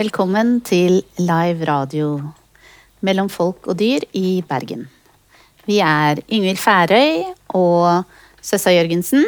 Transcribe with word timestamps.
Velkommen 0.00 0.62
til 0.64 1.02
live 1.20 1.66
radio 1.68 2.06
mellom 3.04 3.26
folk 3.28 3.66
og 3.68 3.76
dyr 3.82 4.06
i 4.16 4.38
Bergen. 4.48 4.86
Vi 5.66 5.76
er 5.84 6.22
Yngvild 6.22 6.56
Færøy 6.62 7.26
og 7.58 8.06
Søssa 8.40 8.72
Jørgensen. 8.72 9.26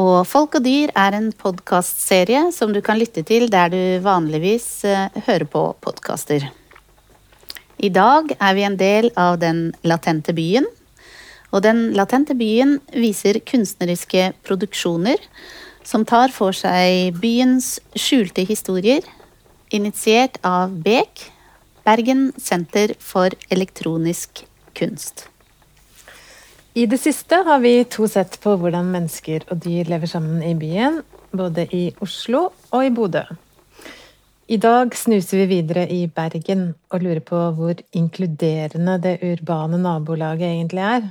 Og 0.00 0.24
Folk 0.30 0.56
og 0.56 0.64
dyr 0.64 0.94
er 0.96 1.18
en 1.18 1.28
podkastserie 1.36 2.46
som 2.56 2.72
du 2.72 2.80
kan 2.80 3.02
lytte 3.02 3.26
til 3.26 3.50
der 3.52 3.68
du 3.74 3.82
vanligvis 4.06 4.70
eh, 4.88 5.20
hører 5.28 5.44
på 5.52 5.66
podkaster. 5.84 6.48
I 7.76 7.92
dag 7.92 8.32
er 8.38 8.56
vi 8.56 8.64
en 8.64 8.80
del 8.80 9.12
av 9.12 9.42
Den 9.44 9.74
latente 9.84 10.32
byen. 10.32 10.64
Og 11.52 11.66
Den 11.68 11.90
latente 11.92 12.38
byen 12.38 12.78
viser 12.96 13.42
kunstneriske 13.44 14.30
produksjoner 14.40 15.20
som 15.84 16.08
tar 16.08 16.32
for 16.32 16.56
seg 16.56 17.18
byens 17.20 17.74
skjulte 17.92 18.48
historier, 18.48 19.04
initiert 19.70 20.38
av 20.42 20.72
BEK, 20.82 21.26
Bergen 21.86 22.30
senter 22.36 22.92
for 23.00 23.32
elektronisk 23.50 24.44
kunst. 24.76 25.28
I 26.74 26.84
det 26.86 27.00
siste 27.02 27.40
har 27.46 27.62
vi 27.62 27.80
to 27.90 28.06
sett 28.10 28.36
på 28.42 28.54
hvordan 28.60 28.90
mennesker 28.92 29.46
og 29.50 29.62
dyr 29.64 29.88
lever 29.90 30.10
sammen 30.10 30.42
i 30.46 30.54
byen, 30.58 31.00
både 31.34 31.64
i 31.74 31.88
Oslo 32.04 32.50
og 32.70 32.84
i 32.84 32.92
Bodø. 32.94 33.24
I 34.50 34.58
dag 34.58 34.94
snuser 34.98 35.42
vi 35.42 35.46
videre 35.56 35.86
i 35.90 36.04
Bergen 36.10 36.72
og 36.90 37.02
lurer 37.02 37.22
på 37.26 37.40
hvor 37.56 37.80
inkluderende 37.96 38.96
det 39.02 39.16
urbane 39.22 39.78
nabolaget 39.78 40.50
egentlig 40.50 40.84
er. 40.86 41.06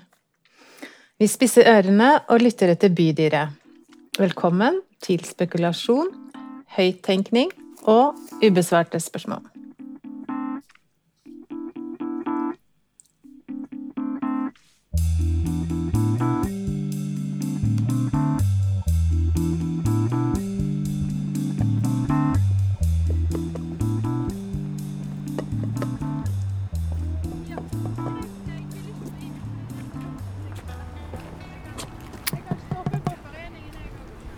Vi 1.19 1.27
spisser 1.27 1.67
ørene 1.67 2.11
og 2.27 2.43
lytter 2.43 2.75
etter 2.75 2.91
bydyret. 2.95 3.55
Velkommen 4.19 4.81
til 5.03 5.23
spekulasjon, 5.27 6.11
høyttenkning 6.75 7.52
og 7.83 8.16
ubesvarte 8.44 8.99
spørsmål. 8.99 9.47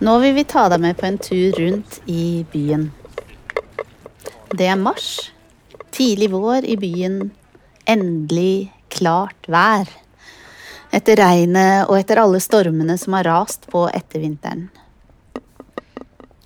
Nå 0.02 0.16
vil 0.18 0.32
vi 0.34 0.42
ta 0.42 0.64
deg 0.66 0.80
med 0.82 0.96
på 0.98 1.06
en 1.06 1.18
tur 1.22 1.54
rundt 1.60 2.00
i 2.10 2.42
byen. 2.50 2.90
Det 4.52 4.66
er 4.68 4.76
mars. 4.76 5.32
Tidlig 5.96 6.28
vår 6.32 6.66
i 6.68 6.74
byen. 6.76 7.30
Endelig 7.88 8.68
klart 8.92 9.48
vær. 9.48 9.88
Etter 10.92 11.16
regnet 11.16 11.86
og 11.88 11.96
etter 11.96 12.20
alle 12.20 12.40
stormene 12.44 12.98
som 13.00 13.16
har 13.16 13.24
rast 13.24 13.64
på 13.72 13.86
etter 13.88 14.20
vinteren. 14.20 14.66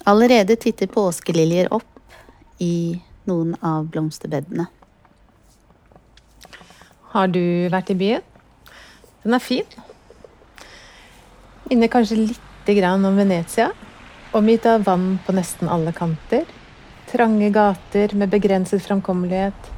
Allerede 0.07 0.55
titter 0.63 0.87
påskeliljer 0.87 1.73
opp 1.75 2.63
i 2.63 3.01
noen 3.27 3.57
av 3.59 3.89
blomsterbedene. 3.91 4.69
Har 7.11 7.33
du 7.35 7.67
vært 7.75 7.91
i 7.91 7.99
byen? 7.99 8.23
Den 9.25 9.35
er 9.35 9.43
fin. 9.43 9.67
Minner 11.67 11.91
kanskje 11.91 12.21
litt 12.21 12.71
grann 12.79 13.03
om 13.09 13.19
Venezia. 13.19 13.73
Omgitt 14.31 14.71
av 14.71 14.87
vann 14.87 15.17
på 15.27 15.35
nesten 15.35 15.67
alle 15.67 15.91
kanter. 15.97 16.47
Trange 17.07 17.53
gater 17.55 18.15
med 18.19 18.31
begrenset 18.33 18.83
framkommelighet. 18.83 19.73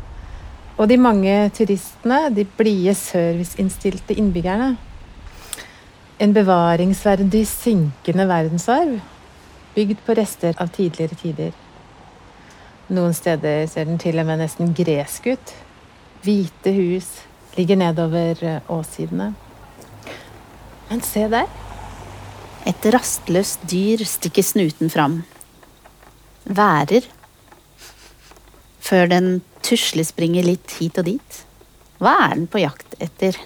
Og 0.78 0.88
de 0.88 0.96
mange 0.96 1.34
turistene, 1.52 2.28
de 2.32 2.46
blide 2.56 2.94
serviceinnstilte 2.94 4.14
innbyggerne. 4.16 4.76
En 6.18 6.34
bevaringsverdig 6.34 7.44
synkende 7.46 8.24
verdensarv, 8.28 8.98
bygd 9.74 10.00
på 10.06 10.16
rester 10.18 10.56
av 10.58 10.70
tidligere 10.74 11.18
tider. 11.20 11.52
Noen 12.88 13.12
steder 13.12 13.66
ser 13.68 13.84
den 13.84 14.00
til 14.00 14.16
og 14.18 14.26
med 14.30 14.40
nesten 14.40 14.72
gresk 14.74 15.28
ut. 15.34 15.54
Hvite 16.24 16.72
hus 16.72 17.10
ligger 17.58 17.76
nedover 17.76 18.62
åssidene. 18.72 19.34
Men 20.88 21.04
se 21.04 21.26
der! 21.28 21.50
Et 22.68 22.88
rastløst 22.92 23.62
dyr 23.70 24.02
stikker 24.08 24.44
snuten 24.44 24.90
fram. 24.90 25.20
Værer. 26.44 27.17
Før 28.88 29.10
den 29.10 29.26
tuslespringer 29.66 30.46
litt 30.46 30.78
hit 30.78 30.96
og 31.00 31.04
dit. 31.10 31.38
Hva 32.00 32.14
er 32.28 32.36
den 32.38 32.46
på 32.48 32.62
jakt 32.62 32.94
etter? 33.04 33.36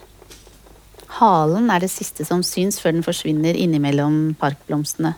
Halen 1.18 1.66
er 1.72 1.82
det 1.82 1.90
siste 1.90 2.22
som 2.28 2.44
syns 2.46 2.78
før 2.78 2.94
den 2.94 3.02
forsvinner 3.02 3.58
innimellom 3.58 4.36
parkblomstene. 4.38 5.16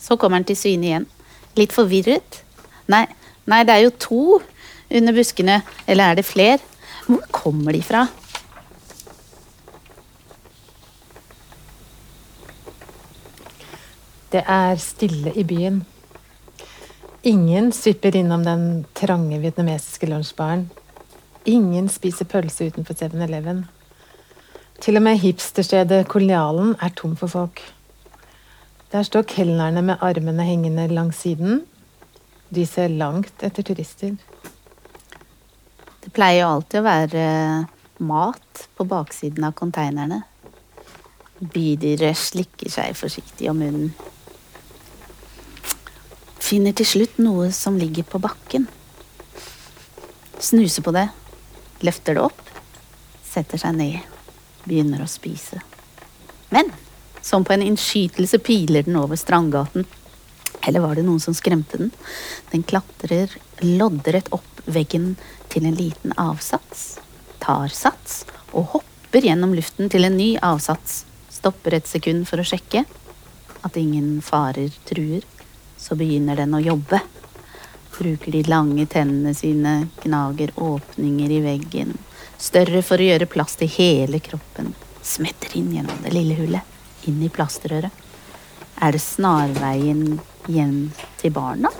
Så 0.00 0.18
kommer 0.18 0.42
den 0.42 0.48
til 0.50 0.58
syne 0.58 0.88
igjen. 0.88 1.06
Litt 1.54 1.76
forvirret. 1.76 2.42
Nei, 2.90 3.06
nei, 3.46 3.62
det 3.62 3.76
er 3.76 3.84
jo 3.86 3.94
to 3.94 4.24
under 4.90 5.14
buskene. 5.14 5.62
Eller 5.86 6.10
er 6.10 6.18
det 6.18 6.26
fler? 6.26 6.58
Hvor 7.06 7.22
kommer 7.30 7.78
de 7.78 7.84
fra? 7.84 8.08
Det 14.34 14.42
er 14.50 14.80
stille 14.82 15.30
i 15.38 15.46
byen. 15.46 15.84
Ingen 17.26 17.72
svipper 17.72 18.16
innom 18.16 18.42
den 18.44 18.84
trange 18.92 19.38
vietnamesiske 19.40 20.04
lunsjbaren. 20.10 20.66
Ingen 21.48 21.88
spiser 21.88 22.28
pølse 22.28 22.66
utenfor 22.68 22.98
7-Eleven. 23.00 23.62
Til 24.84 25.00
og 25.00 25.06
med 25.06 25.22
hipsterstedet 25.22 26.02
Kolonialen 26.12 26.74
er 26.84 26.92
tom 26.92 27.16
for 27.16 27.32
folk. 27.32 27.62
Der 28.92 29.08
står 29.08 29.24
kelnerne 29.32 29.80
med 29.80 30.04
armene 30.04 30.44
hengende 30.44 30.84
langs 30.92 31.24
siden. 31.24 31.62
De 32.52 32.66
ser 32.68 32.92
langt 32.92 33.40
etter 33.40 33.64
turister. 33.64 34.18
Det 36.04 36.12
pleier 36.12 36.42
jo 36.42 36.54
alltid 36.58 36.82
å 36.82 36.88
være 36.90 37.28
mat 38.04 38.66
på 38.76 38.84
baksiden 38.84 39.48
av 39.48 39.56
konteinerne. 39.56 40.26
Bydyret 41.40 42.20
slikker 42.20 42.68
seg 42.68 42.92
forsiktig 43.00 43.48
om 43.48 43.64
munnen 43.64 43.94
finner 46.44 46.76
til 46.76 46.88
slutt 46.88 47.20
noe 47.24 47.48
som 47.56 47.78
ligger 47.80 48.04
på 48.08 48.20
bakken. 48.22 48.66
Snuser 50.44 50.84
på 50.84 50.92
det, 50.92 51.06
løfter 51.84 52.18
det 52.18 52.24
opp, 52.26 52.40
setter 53.24 53.60
seg 53.60 53.76
ned, 53.78 54.00
begynner 54.66 55.04
å 55.04 55.10
spise. 55.10 55.62
Men 56.52 56.68
som 57.24 57.46
på 57.46 57.54
en 57.54 57.64
innskytelse 57.64 58.38
piler 58.44 58.84
den 58.84 58.98
over 59.00 59.16
Strandgaten. 59.16 59.86
Eller 60.64 60.84
var 60.84 60.96
det 60.96 61.06
noen 61.06 61.22
som 61.22 61.36
skremte 61.36 61.80
den? 61.80 61.90
Den 62.52 62.64
klatrer 62.68 63.32
loddrett 63.64 64.28
opp 64.36 64.60
veggen 64.64 65.14
til 65.52 65.64
en 65.68 65.76
liten 65.78 66.12
avsats, 66.20 66.98
tar 67.40 67.72
sats 67.72 68.24
og 68.52 68.74
hopper 68.76 69.24
gjennom 69.24 69.54
luften 69.56 69.88
til 69.92 70.04
en 70.04 70.16
ny 70.20 70.34
avsats. 70.44 71.04
Stopper 71.32 71.78
et 71.78 71.88
sekund 71.88 72.28
for 72.28 72.40
å 72.40 72.46
sjekke 72.48 72.84
at 73.64 73.80
ingen 73.80 74.18
farer 74.24 74.72
truer 74.88 75.24
så 75.84 75.96
begynner 76.00 76.38
den 76.40 76.56
å 76.56 76.62
jobbe. 76.64 77.02
Bruker 77.92 78.32
de 78.32 78.40
lange 78.48 78.86
tennene 78.90 79.34
sine, 79.36 79.74
gnager 80.02 80.54
åpninger 80.56 81.36
i 81.36 81.42
veggen. 81.44 81.92
Større 82.40 82.80
for 82.82 83.00
å 83.00 83.08
gjøre 83.10 83.28
plass 83.30 83.58
til 83.60 83.68
hele 83.76 84.20
kroppen. 84.24 84.72
Smetter 85.04 85.58
inn 85.60 85.74
gjennom 85.76 86.00
det 86.02 86.14
lille 86.16 86.38
hullet. 86.40 86.72
Inn 87.04 87.20
i 87.22 87.28
plastrøret. 87.28 87.92
Er 88.80 88.96
det 88.96 89.04
snarveien 89.04 90.16
hjem 90.48 90.78
til 91.20 91.36
barna? 91.36 91.70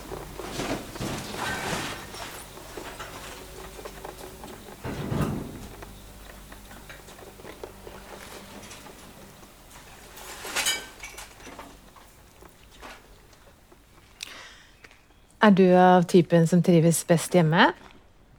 Er 15.45 15.51
du 15.53 15.67
av 15.77 16.07
typen 16.09 16.47
som 16.49 16.63
trives 16.65 17.03
best 17.05 17.35
hjemme, 17.37 17.67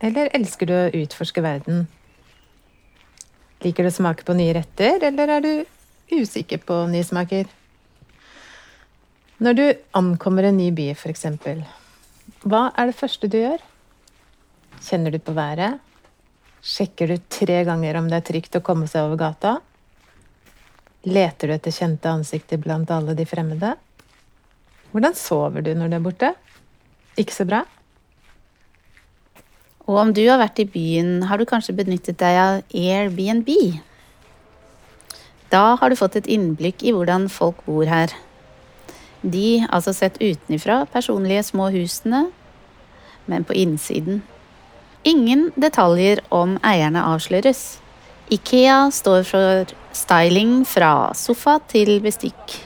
eller 0.01 0.31
elsker 0.33 0.65
du 0.65 0.73
å 0.73 1.01
utforske 1.03 1.41
verden? 1.45 1.83
Liker 3.61 3.85
du 3.85 3.91
å 3.91 3.93
smake 3.93 4.25
på 4.25 4.33
nye 4.33 4.55
retter, 4.57 5.03
eller 5.05 5.33
er 5.35 5.43
du 5.43 5.51
usikker 6.15 6.63
på 6.65 6.79
nye 6.89 7.05
smaker? 7.05 7.51
Når 9.37 9.57
du 9.59 9.63
ankommer 9.99 10.47
en 10.49 10.57
ny 10.57 10.71
by, 10.73 10.87
f.eks., 10.95 11.27
hva 12.41 12.61
er 12.73 12.89
det 12.89 12.97
første 12.97 13.29
du 13.29 13.37
gjør? 13.37 13.61
Kjenner 14.87 15.13
du 15.13 15.19
på 15.21 15.35
været? 15.37 15.77
Sjekker 16.65 17.13
du 17.13 17.19
tre 17.29 17.59
ganger 17.67 17.99
om 17.99 18.09
det 18.09 18.17
er 18.17 18.25
trygt 18.31 18.57
å 18.57 18.63
komme 18.65 18.89
seg 18.89 19.05
over 19.05 19.21
gata? 19.21 19.59
Leter 21.05 21.53
du 21.53 21.57
etter 21.59 21.75
kjente 21.75 22.09
ansikter 22.09 22.57
blant 22.65 22.89
alle 22.89 23.13
de 23.13 23.27
fremmede? 23.29 23.75
Hvordan 24.89 25.13
sover 25.19 25.61
du 25.61 25.75
når 25.77 25.93
du 25.93 25.99
er 25.99 26.09
borte? 26.09 26.33
Ikke 27.15 27.35
så 27.35 27.45
bra? 27.47 27.63
Og 29.85 29.99
om 30.01 30.11
du 30.15 30.23
har 30.25 30.41
vært 30.41 30.59
i 30.63 30.67
byen, 30.67 31.27
har 31.29 31.37
du 31.37 31.45
kanskje 31.47 31.75
benyttet 31.77 32.17
deg 32.19 32.39
av 32.41 32.61
Airbnb? 32.73 33.51
Da 35.53 35.75
har 35.79 35.89
du 35.89 35.95
fått 35.99 36.17
et 36.19 36.29
innblikk 36.31 36.83
i 36.83 36.93
hvordan 36.95 37.29
folk 37.29 37.61
bor 37.67 37.85
her. 37.87 38.11
De, 39.21 39.63
altså 39.69 39.93
sett 39.93 40.17
utenifra, 40.21 40.83
personlige 40.91 41.45
små 41.47 41.69
husene, 41.73 42.25
men 43.29 43.45
på 43.45 43.55
innsiden. 43.57 44.23
Ingen 45.05 45.51
detaljer 45.55 46.23
om 46.33 46.57
eierne 46.65 47.03
avsløres. 47.13 47.77
Ikea 48.33 48.87
står 48.93 49.21
for 49.29 49.75
styling 49.93 50.63
fra 50.65 51.13
sofa 51.13 51.59
til 51.69 51.99
bestikk. 52.01 52.57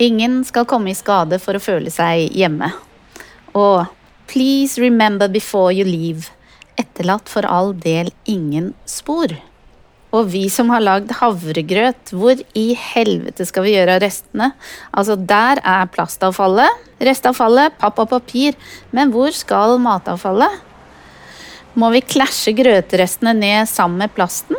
Ingen 0.00 0.40
skal 0.48 0.64
komme 0.68 0.90
i 0.90 0.96
skade 0.96 1.36
for 1.40 1.56
å 1.56 1.62
føle 1.62 1.92
seg 1.92 2.32
hjemme. 2.32 2.72
Og 3.58 3.86
please 4.30 4.80
remember 4.80 5.28
before 5.28 5.72
you 5.72 5.84
leave. 5.84 6.30
Etterlatt 6.80 7.28
for 7.28 7.44
all 7.44 7.74
del 7.76 8.10
ingen 8.24 8.72
spor. 8.88 9.34
Og 10.12 10.28
vi 10.32 10.44
som 10.52 10.68
har 10.72 10.82
lagd 10.84 11.12
havregrøt, 11.22 12.12
hvor 12.12 12.40
i 12.58 12.66
helvete 12.76 13.46
skal 13.48 13.64
vi 13.64 13.72
gjøre 13.76 13.96
av 13.96 14.02
restene? 14.04 14.50
Altså, 14.92 15.16
der 15.16 15.60
er 15.64 15.88
plastavfallet, 15.92 16.82
restavfallet, 17.00 17.78
papp 17.80 18.02
og 18.04 18.10
papir, 18.10 18.58
men 18.92 19.12
hvor 19.14 19.32
skal 19.36 19.78
matavfallet? 19.80 20.60
Må 21.80 21.88
vi 21.94 22.04
klasje 22.04 22.52
grøterestene 22.52 23.32
ned 23.38 23.70
sammen 23.70 24.04
med 24.04 24.12
plasten? 24.12 24.58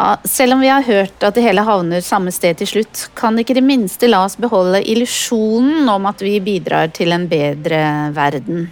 Ja, 0.00 0.16
selv 0.24 0.52
om 0.52 0.60
vi 0.60 0.68
har 0.68 0.82
hørt 0.82 1.22
at 1.22 1.34
det 1.36 1.42
hele 1.44 1.60
havner 1.60 2.00
samme 2.00 2.32
sted 2.32 2.56
til 2.56 2.68
slutt, 2.70 3.02
kan 3.12 3.36
ikke 3.36 3.52
det 3.58 3.62
minste 3.66 4.08
la 4.08 4.22
oss 4.24 4.38
beholde 4.40 4.80
illusjonen 4.88 5.90
om 5.92 6.08
at 6.08 6.24
vi 6.24 6.38
bidrar 6.40 6.88
til 6.96 7.12
en 7.12 7.26
bedre 7.28 7.82
verden. 8.16 8.70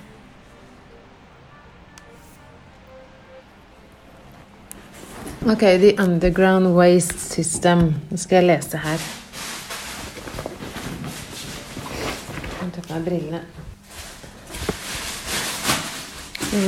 Ok, 5.44 5.66
The 5.84 5.92
Underground 6.00 6.72
Waste 6.80 7.20
System. 7.20 7.90
Nå 8.08 8.16
skal 8.16 8.40
jeg 8.40 8.48
lese 8.54 8.80
her. 8.88 9.06
Jeg 12.56 12.72
tar 12.72 12.88
på 12.88 12.96
meg 12.96 13.08
brillene. 13.12 13.46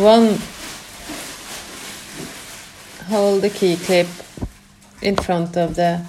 One. 0.05 0.35
Hold 3.09 3.41
the 3.41 3.49
key 3.49 3.79
clip 3.87 4.21
in 5.03 5.17
front 5.17 5.57
of 5.57 5.75
the 5.75 6.01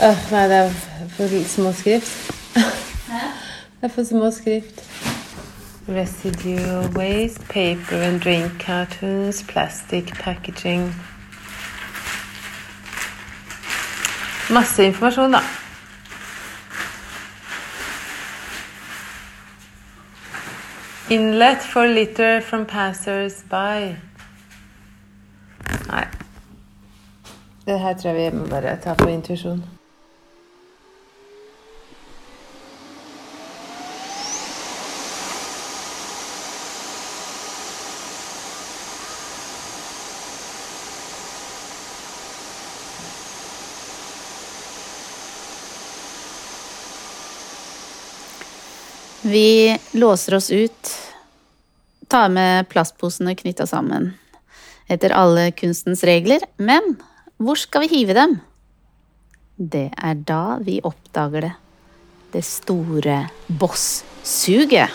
Åh, 0.00 0.32
Nei, 0.32 0.48
det 0.48 0.56
er 0.56 0.70
for 1.16 1.48
små 1.48 1.72
skrift. 1.72 2.32
Det 2.54 3.82
er 3.82 3.88
for 3.88 4.04
små 4.04 4.30
skrift. 4.30 4.82
Residual 5.88 6.96
waste, 6.96 7.40
paper 7.40 7.96
and 7.96 8.20
drink 8.20 8.52
cartons, 8.60 9.44
plastic 9.48 10.14
packaging. 10.14 10.94
Masse 14.50 14.84
informasjon, 14.84 15.32
da. 15.32 15.40
Inlet 21.10 21.62
for 21.72 21.86
litter 21.86 22.40
from 22.40 22.66
passers-by. 22.66 23.80
Nei. 23.80 24.11
Det 27.64 27.76
her 27.78 27.94
tror 27.94 28.16
jeg 28.18 28.32
vi 28.32 28.38
må 28.38 28.48
bare 28.50 28.74
ta 28.82 28.96
på 28.98 29.06
intuisjon. 29.10 29.62
Vi 49.22 49.78
låser 49.92 50.34
oss 50.34 50.50
ut, 50.50 50.90
tar 52.08 52.28
med 52.28 52.66
plastposene 52.68 53.36
knytta 53.38 53.68
sammen 53.70 54.10
etter 54.90 55.14
alle 55.14 55.52
kunstens 55.54 56.02
regler, 56.04 56.42
men 56.58 56.96
hvor 57.42 57.58
skal 57.58 57.84
vi 57.84 57.92
hive 57.96 58.14
dem? 58.16 58.36
Det 59.56 59.88
er 59.92 60.20
da 60.26 60.58
vi 60.62 60.80
oppdager 60.84 61.48
det. 61.48 61.54
Det 62.32 62.44
store 62.46 63.16
boss-suget. 63.60 64.90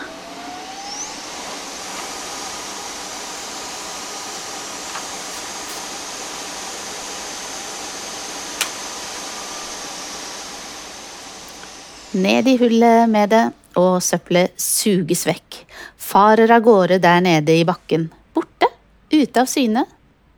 Ned 12.18 12.48
i 12.48 12.56
hullet 12.58 13.10
med 13.12 13.30
det, 13.30 13.44
og 13.78 14.00
søppelet 14.02 14.56
suges 14.58 15.28
vekk. 15.28 15.60
Farer 16.02 16.50
av 16.56 16.64
gårde 16.66 16.98
der 17.04 17.22
nede 17.22 17.60
i 17.60 17.68
bakken. 17.68 18.08
Borte. 18.34 18.72
Ute 19.14 19.44
av 19.44 19.52
syne. 19.52 19.86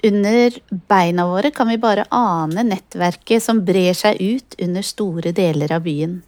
Under 0.04 0.54
beina 0.70 1.26
våre 1.28 1.52
kan 1.52 1.68
vi 1.68 1.78
bare 1.78 2.06
ane 2.10 2.64
nettverket 2.64 3.44
som 3.44 3.66
brer 3.66 3.94
seg 3.94 4.22
ut 4.22 4.56
under 4.62 4.86
store 4.86 5.34
deler 5.36 5.74
av 5.76 5.84
byen. 5.84 6.22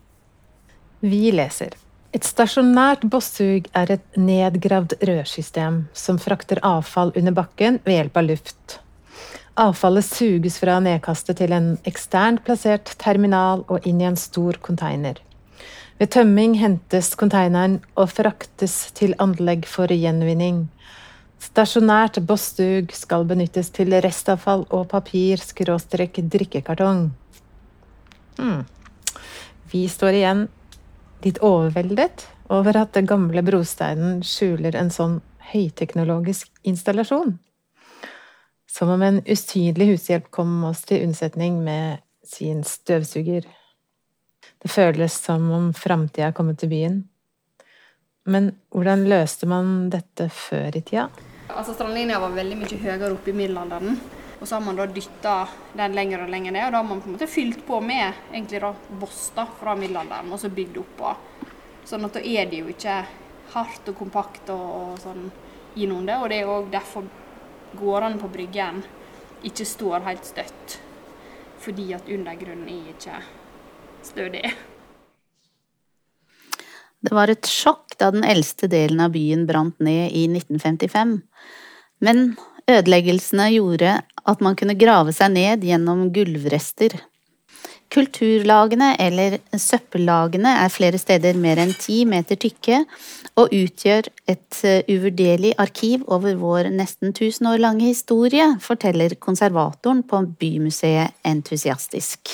Vi 0.99 1.31
leser. 1.31 1.77
Et 2.11 2.25
stasjonært 2.27 3.05
bossug 3.07 3.69
er 3.71 3.93
et 3.95 4.17
nedgravd 4.19 4.97
rørsystem 5.07 5.85
som 5.95 6.19
frakter 6.19 6.59
avfall 6.67 7.13
under 7.15 7.31
bakken 7.31 7.79
ved 7.85 7.95
hjelp 7.95 8.19
av 8.19 8.27
luft. 8.27 8.79
Avfallet 9.61 10.07
suges 10.07 10.59
fra 10.59 10.77
nedkastet 10.83 11.39
til 11.39 11.55
en 11.55 11.77
eksternt 11.87 12.43
plassert 12.43 12.91
terminal 12.99 13.63
og 13.71 13.87
inn 13.87 14.03
i 14.03 14.09
en 14.09 14.19
stor 14.19 14.59
container. 14.59 15.15
Ved 16.01 16.11
tømming 16.11 16.57
hentes 16.59 17.13
konteineren 17.15 17.79
og 17.95 18.11
fraktes 18.11 18.75
til 18.97 19.15
anlegg 19.21 19.67
for 19.69 19.91
gjenvinning. 19.91 20.65
Stasjonært 21.41 22.19
bossdug 22.29 22.91
skal 22.93 23.23
benyttes 23.25 23.71
til 23.73 23.95
restavfall 24.03 24.67
og 24.69 24.83
papir-drikkekartong. 24.91 27.07
Hmm. 28.37 28.65
Vi 29.71 29.87
står 29.89 30.13
igjen 30.19 30.43
litt 31.25 31.39
overveldet 31.41 32.27
over 32.51 32.77
at 32.83 32.93
den 32.93 33.07
gamle 33.09 33.41
brosteinen 33.47 34.21
skjuler 34.25 34.75
en 34.77 34.91
sånn 34.93 35.21
høyteknologisk 35.51 36.47
installasjon. 36.67 37.39
Som 38.69 38.89
om 38.93 39.01
en 39.03 39.21
usynlig 39.25 39.87
hushjelp 39.95 40.29
kom 40.31 40.63
oss 40.69 40.81
til 40.87 41.03
unnsetning 41.07 41.63
med 41.65 41.99
sin 42.21 42.63
støvsuger. 42.63 43.43
Det 44.61 44.69
føles 44.69 45.13
som 45.25 45.51
om 45.51 45.73
framtida 45.73 46.27
er 46.29 46.53
til 46.53 46.69
byen. 46.69 47.09
Men 48.29 48.51
hvordan 48.69 49.09
løste 49.09 49.49
man 49.49 49.89
dette 49.89 50.29
før 50.29 50.77
i 50.77 50.81
tida? 50.85 51.09
Altså 51.55 51.75
Strandlinja 51.75 52.19
var 52.21 52.33
veldig 52.35 52.57
mye 52.61 52.79
høyere 52.81 53.13
oppe 53.13 53.31
i 53.31 53.37
middelalderen. 53.37 53.99
Og 54.41 54.47
så 54.47 54.55
har 54.55 54.63
man 54.65 54.77
da 54.79 54.87
dytta 54.89 55.35
den 55.77 55.93
lenger 55.93 56.23
og 56.23 56.31
lenger 56.33 56.55
ned, 56.55 56.63
og 56.65 56.71
da 56.73 56.79
har 56.79 56.87
man 56.89 57.01
på 57.01 57.09
en 57.09 57.15
måte 57.15 57.27
fylt 57.29 57.61
på 57.67 57.77
med 57.85 58.23
egentlig 58.31 58.61
da 58.63 58.71
boster 59.03 59.51
fra 59.59 59.75
middelalderen, 59.77 60.31
og 60.33 60.41
så 60.41 60.49
bygd 60.49 60.79
oppå. 60.81 61.11
Sånn 61.85 62.07
at 62.07 62.17
da 62.17 62.23
er 62.25 62.49
det 62.49 62.63
jo 62.63 62.71
ikke 62.71 62.95
hardt 63.53 63.91
og 63.91 63.99
kompakt 63.99 64.49
og, 64.53 64.65
og 64.79 65.03
sånn 65.03 65.27
innom 65.75 66.07
det. 66.09 66.17
Og 66.17 66.31
det 66.31 66.41
er 66.41 66.49
òg 66.49 66.71
derfor 66.73 67.05
gårdene 67.77 68.21
på 68.21 68.31
Bryggen 68.33 68.81
ikke 69.45 69.67
står 69.67 70.07
helt 70.09 70.25
støtt. 70.25 70.79
Fordi 71.61 71.91
at 71.93 72.09
undergrunnen 72.09 72.69
er 72.69 72.91
ikke 72.95 73.21
stødig. 74.05 74.45
Det 77.01 77.13
var 77.17 77.31
et 77.33 77.49
sjokk 77.49 77.97
da 78.01 78.11
den 78.13 78.25
eldste 78.27 78.69
delen 78.69 79.01
av 79.01 79.13
byen 79.15 79.47
brant 79.49 79.77
ned 79.81 80.13
i 80.13 80.27
1955. 80.29 81.17
Men 82.05 82.33
ødeleggelsene 82.69 83.49
gjorde 83.55 83.95
at 84.01 84.43
man 84.43 84.57
kunne 84.57 84.77
grave 84.77 85.13
seg 85.15 85.33
ned 85.33 85.65
gjennom 85.65 86.09
gulvrester. 86.13 86.93
Kulturlagene, 87.91 88.93
eller 89.03 89.35
søppellagene, 89.59 90.53
er 90.63 90.71
flere 90.71 90.99
steder 91.01 91.35
mer 91.35 91.59
enn 91.59 91.73
ti 91.75 92.05
meter 92.07 92.39
tykke 92.39 92.85
og 93.41 93.51
utgjør 93.51 94.07
et 94.31 94.61
eh, 94.67 94.85
uvurderlig 94.87 95.51
arkiv 95.59 96.05
over 96.07 96.37
vår 96.39 96.71
nesten 96.71 97.11
tusen 97.17 97.49
år 97.51 97.59
lange 97.59 97.89
historie, 97.89 98.47
forteller 98.63 99.17
konservatoren 99.19 100.05
på 100.07 100.23
Bymuseet 100.39 101.19
entusiastisk. 101.27 102.31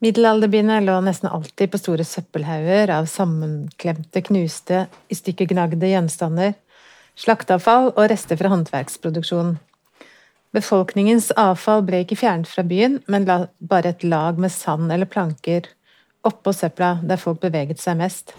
Middelalderbyene 0.00 0.78
lå 0.80 0.94
nesten 1.04 1.28
alltid 1.28 1.70
på 1.72 1.78
store 1.80 2.04
søppelhauger 2.08 2.88
av 2.94 3.08
sammenklemte, 3.10 4.22
knuste, 4.30 4.86
i 5.12 5.16
stykker 5.16 5.50
gnagde 5.50 5.90
gjenstander, 5.90 6.54
slakteavfall 7.20 7.90
og 7.90 8.06
rester 8.08 8.38
fra 8.40 8.48
håndverksproduksjonen. 8.54 9.58
Befolkningens 10.56 11.28
avfall 11.38 11.84
ble 11.86 12.00
ikke 12.02 12.18
fjernet 12.18 12.48
fra 12.48 12.64
byen, 12.66 12.96
men 13.12 13.28
la 13.28 13.44
bare 13.60 13.92
et 13.92 14.02
lag 14.02 14.40
med 14.40 14.50
sand 14.50 14.90
eller 14.90 15.06
planker 15.06 15.68
oppå 16.26 16.52
søpla 16.56 16.94
der 17.04 17.20
folk 17.20 17.42
beveget 17.44 17.80
seg 17.80 18.00
mest. 18.00 18.34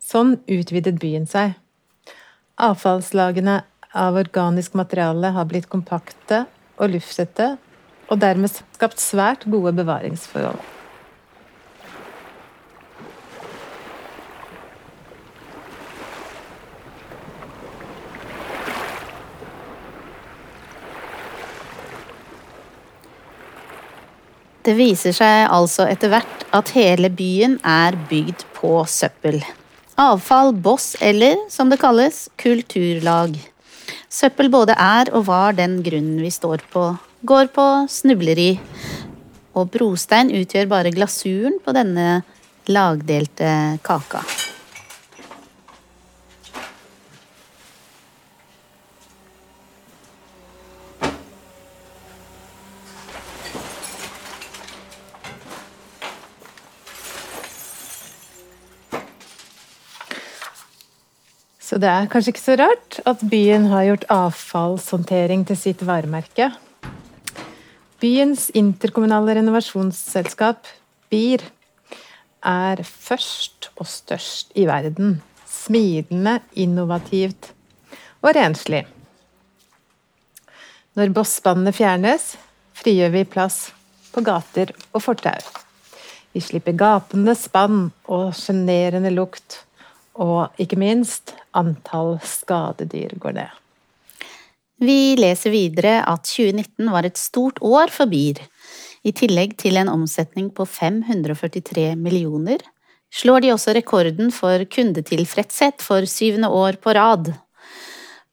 Sånn 0.00 0.36
utvidet 0.44 1.00
byen 1.00 1.26
seg. 1.28 1.56
Avfallslagene 2.60 3.62
av 3.96 4.20
organisk 4.20 4.76
materiale 4.78 5.32
har 5.34 5.48
blitt 5.48 5.68
kompakte 5.72 6.44
og 6.76 6.92
lufttette, 6.94 7.54
og 8.10 8.20
dermed 8.20 8.50
skapt 8.74 9.00
svært 9.00 9.46
gode 9.50 9.72
bevaringsforhold. 9.78 10.60
Det 24.60 24.74
viser 24.76 25.14
seg 25.16 25.46
altså 25.48 25.86
etter 25.88 26.12
hvert 26.12 26.42
at 26.54 26.74
hele 26.76 27.08
byen 27.08 27.56
er 27.64 27.96
bygd 28.10 28.44
på 28.58 28.82
søppel. 28.90 29.40
Avfall, 30.00 30.52
boss 30.52 30.92
eller, 31.00 31.38
som 31.48 31.72
det 31.72 31.80
kalles, 31.80 32.26
kulturlag. 32.40 33.38
Søppel 34.12 34.50
både 34.52 34.76
er 34.76 35.10
og 35.16 35.24
var 35.30 35.56
den 35.56 35.80
grunnen 35.86 36.20
vi 36.20 36.30
står 36.34 36.62
på, 36.72 36.84
går 37.22 37.50
på, 37.54 37.66
snubleri. 37.90 38.52
Og 39.58 39.70
brostein 39.72 40.30
utgjør 40.34 40.70
bare 40.70 40.92
glasuren 40.94 41.58
på 41.64 41.74
denne 41.76 42.20
lagdelte 42.70 43.80
kaka. 43.84 44.22
Så 61.70 61.78
det 61.78 61.86
er 61.86 62.08
kanskje 62.10 62.32
ikke 62.32 62.42
så 62.42 62.56
rart 62.58 62.96
at 63.06 63.20
byen 63.30 63.68
har 63.70 63.84
gjort 63.86 64.08
avfallshåndtering 64.10 65.44
til 65.46 65.58
sitt 65.58 65.84
varemerke. 65.86 66.48
Byens 68.00 68.46
interkommunale 68.56 69.34
renovasjonsselskap, 69.36 70.64
BIR, 71.12 71.42
er 72.40 72.80
først 72.80 73.68
og 73.76 73.84
størst 73.90 74.54
i 74.56 74.64
verden. 74.64 75.18
Smilende, 75.44 76.38
innovativt 76.56 77.50
og 78.22 78.32
renslig. 78.38 78.86
Når 80.96 81.12
bossbåndene 81.12 81.76
fjernes, 81.76 82.32
frigjør 82.80 83.12
vi 83.18 83.26
plass 83.28 83.66
på 84.14 84.24
gater 84.24 84.72
og 84.94 85.04
fortau. 85.04 85.36
Vi 86.32 86.40
slipper 86.40 86.78
gapende 86.80 87.36
spann 87.36 87.90
og 88.08 88.30
sjenerende 88.38 89.12
lukt 89.12 89.60
og 90.16 90.56
ikke 90.60 90.80
minst, 90.80 91.34
antall 91.52 92.16
skadedyr 92.24 93.18
går 93.20 93.42
ned. 93.42 93.59
Vi 94.80 95.14
leser 95.20 95.52
videre 95.52 95.98
at 96.08 96.24
2019 96.24 96.88
var 96.88 97.04
et 97.04 97.18
stort 97.20 97.58
år 97.60 97.92
for 97.92 98.08
BIR. 98.08 98.40
I 99.04 99.12
tillegg 99.16 99.58
til 99.60 99.76
en 99.80 99.90
omsetning 99.92 100.48
på 100.56 100.64
543 100.64 101.92
millioner, 102.00 102.64
slår 103.12 103.44
de 103.44 103.52
også 103.52 103.74
rekorden 103.76 104.30
for 104.32 104.64
kundetilfredshet 104.72 105.84
for 105.84 106.08
syvende 106.08 106.48
år 106.48 106.78
på 106.80 106.94
rad. 106.96 107.32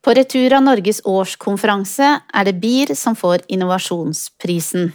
På 0.00 0.14
retur 0.16 0.54
av 0.56 0.64
Norges 0.64 1.02
årskonferanse 1.04 2.14
er 2.16 2.48
det 2.48 2.56
BIR 2.62 2.94
som 2.96 3.16
får 3.18 3.44
innovasjonsprisen. 3.52 4.92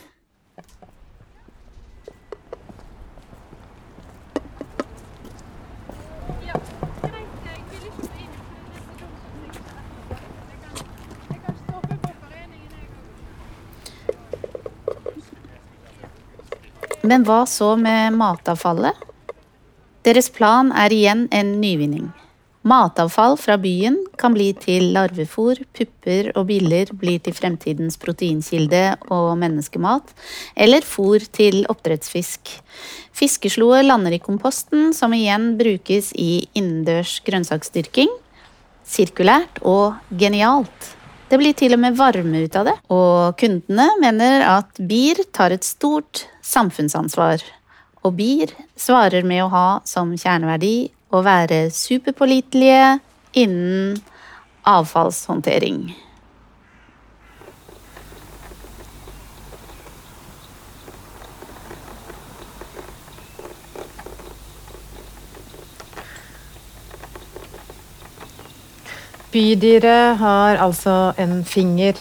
Men 17.04 17.26
hva 17.28 17.42
så 17.44 17.74
med 17.76 18.16
matavfallet? 18.16 18.96
Deres 20.08 20.30
plan 20.32 20.70
er 20.72 20.94
igjen 20.96 21.26
en 21.36 21.50
nyvinning. 21.60 22.06
Matavfall 22.64 23.36
fra 23.36 23.58
byen 23.60 23.98
kan 24.16 24.32
bli 24.32 24.54
til 24.56 24.94
larvefôr, 24.96 25.60
pupper 25.76 26.30
og 26.32 26.48
biller 26.48 26.94
blir 26.96 27.20
til 27.20 27.36
fremtidens 27.36 28.00
proteinkilde 28.00 28.96
og 29.12 29.34
menneskemat, 29.42 30.16
eller 30.56 30.88
fôr 30.88 31.28
til 31.36 31.66
oppdrettsfisk. 31.68 32.54
Fiskesloet 33.12 33.84
lander 33.84 34.16
i 34.16 34.24
komposten, 34.24 34.94
som 34.96 35.12
igjen 35.12 35.58
brukes 35.60 36.14
i 36.16 36.46
innendørs 36.56 37.18
grønnsaksdyrking. 37.28 38.16
Sirkulært 38.88 39.60
og 39.60 40.00
genialt. 40.16 40.94
Det 41.28 41.42
blir 41.42 41.56
til 41.58 41.76
og 41.76 41.84
med 41.84 42.00
varme 42.00 42.46
ut 42.46 42.56
av 42.56 42.72
det, 42.72 42.80
og 42.96 43.36
kundene 43.44 43.92
mener 44.00 44.48
at 44.54 44.80
BIR 44.80 45.26
tar 45.36 45.52
et 45.52 45.68
stort 45.68 46.30
samfunnsansvar. 46.44 47.44
Og 48.04 48.18
BIR 48.20 48.52
svarer 48.76 49.24
med 49.28 49.46
å 49.46 49.52
ha 49.54 49.68
som 49.88 50.12
kjerneverdi 50.20 50.92
å 51.14 51.22
være 51.24 51.68
superpålitelige 51.72 52.98
innen 53.40 54.02
avfallshåndtering. 54.68 55.94
Bydyret 69.34 70.20
har 70.20 70.60
altså 70.62 71.14
en 71.18 71.40
finger, 71.46 71.98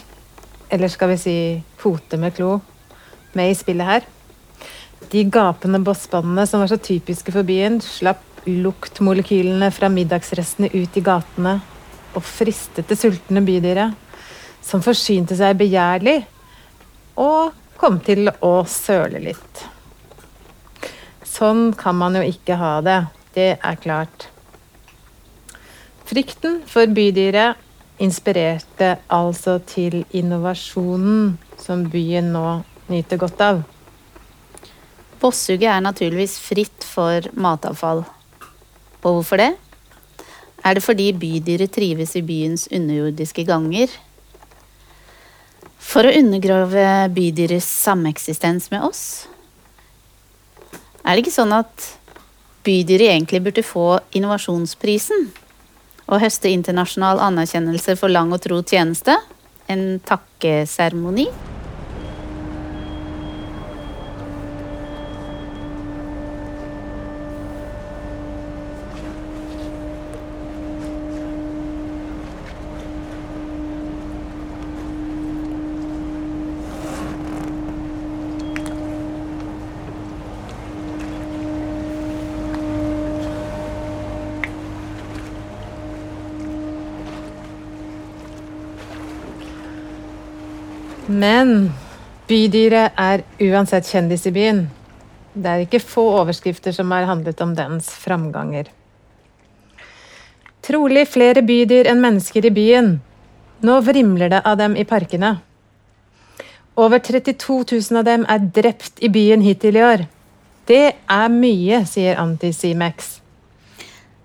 eller 0.68 0.90
skal 0.92 1.14
vi 1.14 1.20
si 1.20 1.36
fote 1.80 2.18
med 2.20 2.34
klo, 2.36 2.58
med 3.32 3.54
i 3.54 3.56
spillet 3.56 3.88
her. 3.88 4.04
De 5.10 5.24
gapende 5.24 5.80
bossbåndene 5.82 6.46
som 6.46 6.62
var 6.62 6.70
så 6.70 6.78
typiske 6.78 7.32
for 7.34 7.46
byen, 7.46 7.80
slapp 7.80 8.22
luktmolekylene 8.46 9.70
fra 9.74 9.90
middagsrestene 9.92 10.70
ut 10.72 10.96
i 10.98 11.02
gatene 11.04 11.58
og 12.12 12.24
fristet 12.26 12.88
det 12.90 12.98
sultne 13.00 13.42
bydyret, 13.44 13.94
som 14.62 14.82
forsynte 14.84 15.36
seg 15.38 15.58
begjærlig 15.60 16.20
og 17.20 17.52
kom 17.78 17.98
til 18.04 18.30
å 18.44 18.54
søle 18.68 19.22
litt. 19.22 19.64
Sånn 21.26 21.72
kan 21.78 21.96
man 21.98 22.18
jo 22.18 22.22
ikke 22.26 22.58
ha 22.60 22.76
det, 22.84 22.98
det 23.34 23.50
er 23.56 23.80
klart. 23.82 24.28
Frykten 26.06 26.60
for 26.68 26.90
bydyret 26.92 27.58
inspirerte 28.02 28.96
altså 29.12 29.58
til 29.66 30.02
innovasjonen 30.12 31.36
som 31.60 31.86
byen 31.90 32.32
nå 32.34 32.46
nyter 32.92 33.20
godt 33.22 33.44
av. 33.46 33.62
Bossuget 35.22 35.70
er 35.70 35.82
naturligvis 35.84 36.38
fritt 36.42 36.82
for 36.86 37.28
matavfall. 37.38 38.02
Og 39.02 39.18
hvorfor 39.20 39.38
det? 39.38 39.52
Er 40.64 40.74
det 40.74 40.82
fordi 40.82 41.12
bydyret 41.14 41.72
trives 41.74 42.16
i 42.18 42.22
byens 42.26 42.68
underjordiske 42.70 43.44
ganger? 43.46 43.90
For 45.82 46.06
å 46.06 46.14
undergrave 46.14 46.86
bydyrets 47.14 47.66
sameksistens 47.66 48.70
med 48.74 48.86
oss? 48.86 49.04
Er 51.02 51.14
det 51.14 51.24
ikke 51.24 51.34
sånn 51.34 51.54
at 51.54 51.88
bydyret 52.66 53.10
egentlig 53.14 53.42
burde 53.46 53.66
få 53.66 53.86
innovasjonsprisen? 54.14 55.30
Og 56.06 56.22
høste 56.22 56.50
internasjonal 56.50 57.22
anerkjennelse 57.30 57.98
for 57.98 58.10
lang 58.10 58.34
og 58.34 58.42
tro 58.42 58.62
tjeneste. 58.66 59.18
En 59.70 59.98
takkeseremoni. 60.06 61.30
Men 91.12 91.72
bydyret 92.28 92.96
er 92.96 93.22
uansett 93.42 93.88
kjendis 93.90 94.24
i 94.30 94.32
byen. 94.32 94.62
Det 95.34 95.48
er 95.48 95.64
ikke 95.64 95.80
få 95.84 96.04
overskrifter 96.22 96.72
som 96.72 96.92
har 96.94 97.04
handlet 97.08 97.40
om 97.44 97.52
dens 97.56 97.90
framganger. 98.00 98.70
Trolig 100.64 101.04
flere 101.10 101.42
bydyr 101.44 101.90
enn 101.90 102.00
mennesker 102.00 102.46
i 102.48 102.52
byen. 102.54 102.94
Nå 103.66 103.78
vrimler 103.84 104.32
det 104.32 104.40
av 104.48 104.56
dem 104.60 104.76
i 104.78 104.86
parkene. 104.88 105.34
Over 106.80 107.02
32 107.04 107.58
000 107.74 108.00
av 108.00 108.06
dem 108.08 108.24
er 108.30 108.46
drept 108.60 109.02
i 109.04 109.10
byen 109.12 109.44
hittil 109.44 109.76
i 109.76 109.84
år. 109.84 110.06
Det 110.68 110.84
er 110.96 111.34
mye, 111.34 111.82
sier 111.90 112.16
Anti-Cimex. 112.22 113.18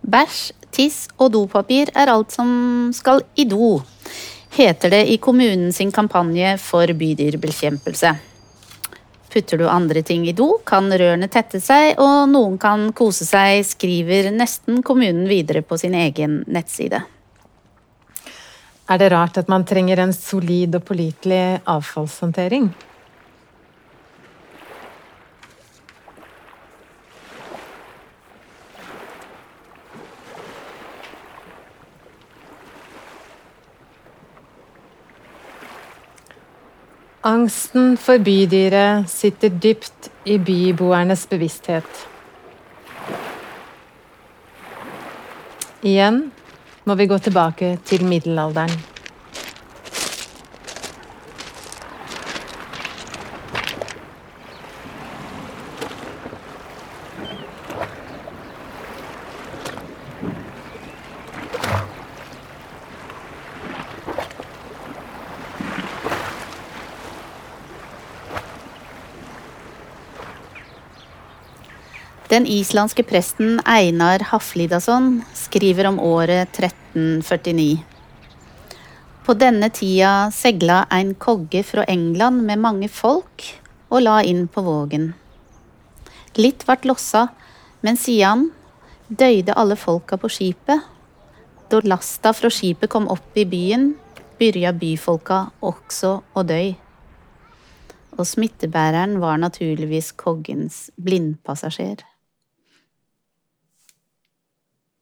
Bæsj, 0.08 0.40
tiss 0.72 1.08
og 1.18 1.34
dopapir 1.34 1.92
er 1.98 2.14
alt 2.14 2.32
som 2.32 2.94
skal 2.96 3.26
i 3.36 3.44
do, 3.50 3.82
heter 4.56 4.90
det 4.90 5.04
i 5.12 5.18
kommunen 5.18 5.74
sin 5.74 5.92
kampanje 5.92 6.58
for 6.62 6.94
bydyrbekjempelse. 6.94 8.16
Putter 9.34 9.58
du 9.58 9.68
andre 9.70 10.02
ting 10.02 10.28
i 10.28 10.34
do, 10.34 10.58
kan 10.66 10.88
rørene 10.90 11.28
tette 11.30 11.60
seg, 11.62 12.00
og 12.00 12.30
noen 12.32 12.56
kan 12.62 12.88
kose 12.96 13.28
seg, 13.28 13.60
skriver 13.68 14.32
nesten 14.34 14.82
kommunen 14.86 15.28
videre 15.30 15.62
på 15.62 15.78
sin 15.78 15.98
egen 15.98 16.40
nettside. 16.48 17.04
Er 18.88 19.02
det 19.02 19.12
rart 19.12 19.38
at 19.38 19.50
man 19.52 19.66
trenger 19.68 20.00
en 20.00 20.14
solid 20.16 20.78
og 20.80 20.86
pålitelig 20.88 21.60
avfallshåndtering? 21.68 22.70
Angsten 37.28 37.98
for 38.00 38.22
bydyret 38.24 39.10
sitter 39.12 39.52
dypt 39.52 40.08
i 40.24 40.38
byboernes 40.40 41.26
bevissthet. 41.28 42.06
Igjen 45.84 46.22
må 46.88 46.96
vi 46.96 47.10
gå 47.12 47.18
tilbake 47.20 47.74
til 47.84 48.06
middelalderen. 48.08 48.72
Den 72.38 72.46
islandske 72.46 73.02
presten 73.02 73.56
Einar 73.66 74.22
Haflidason 74.30 75.24
skriver 75.34 75.88
om 75.90 75.96
året 76.00 76.60
1349. 76.60 77.80
På 79.26 79.34
denne 79.34 79.72
tida 79.74 80.30
segla 80.30 80.84
ein 80.94 81.16
kogge 81.18 81.64
fra 81.66 81.88
England 81.90 82.44
med 82.46 82.62
mange 82.62 82.90
folk 82.94 83.42
og 83.90 84.04
la 84.04 84.20
inn 84.22 84.44
på 84.54 84.62
Vågen. 84.62 85.08
Litt 86.38 86.68
vart 86.68 86.86
lossa, 86.86 87.24
men 87.82 87.98
sidan 87.98 88.52
døyde 89.08 89.56
alle 89.58 89.78
folka 89.82 90.20
på 90.22 90.30
skipet. 90.30 90.84
Da 91.74 91.80
lasta 91.90 92.36
fra 92.38 92.52
skipet 92.54 92.92
kom 92.94 93.08
opp 93.16 93.34
i 93.34 93.48
byen, 93.50 93.96
byrja 94.38 94.76
byfolka 94.78 95.40
også 95.72 96.14
å 96.38 96.46
døy. 96.46 96.76
Og 98.14 98.30
smittebæreren 98.30 99.18
var 99.26 99.42
naturligvis 99.42 100.12
koggens 100.22 100.92
blindpassasjer. 101.02 102.06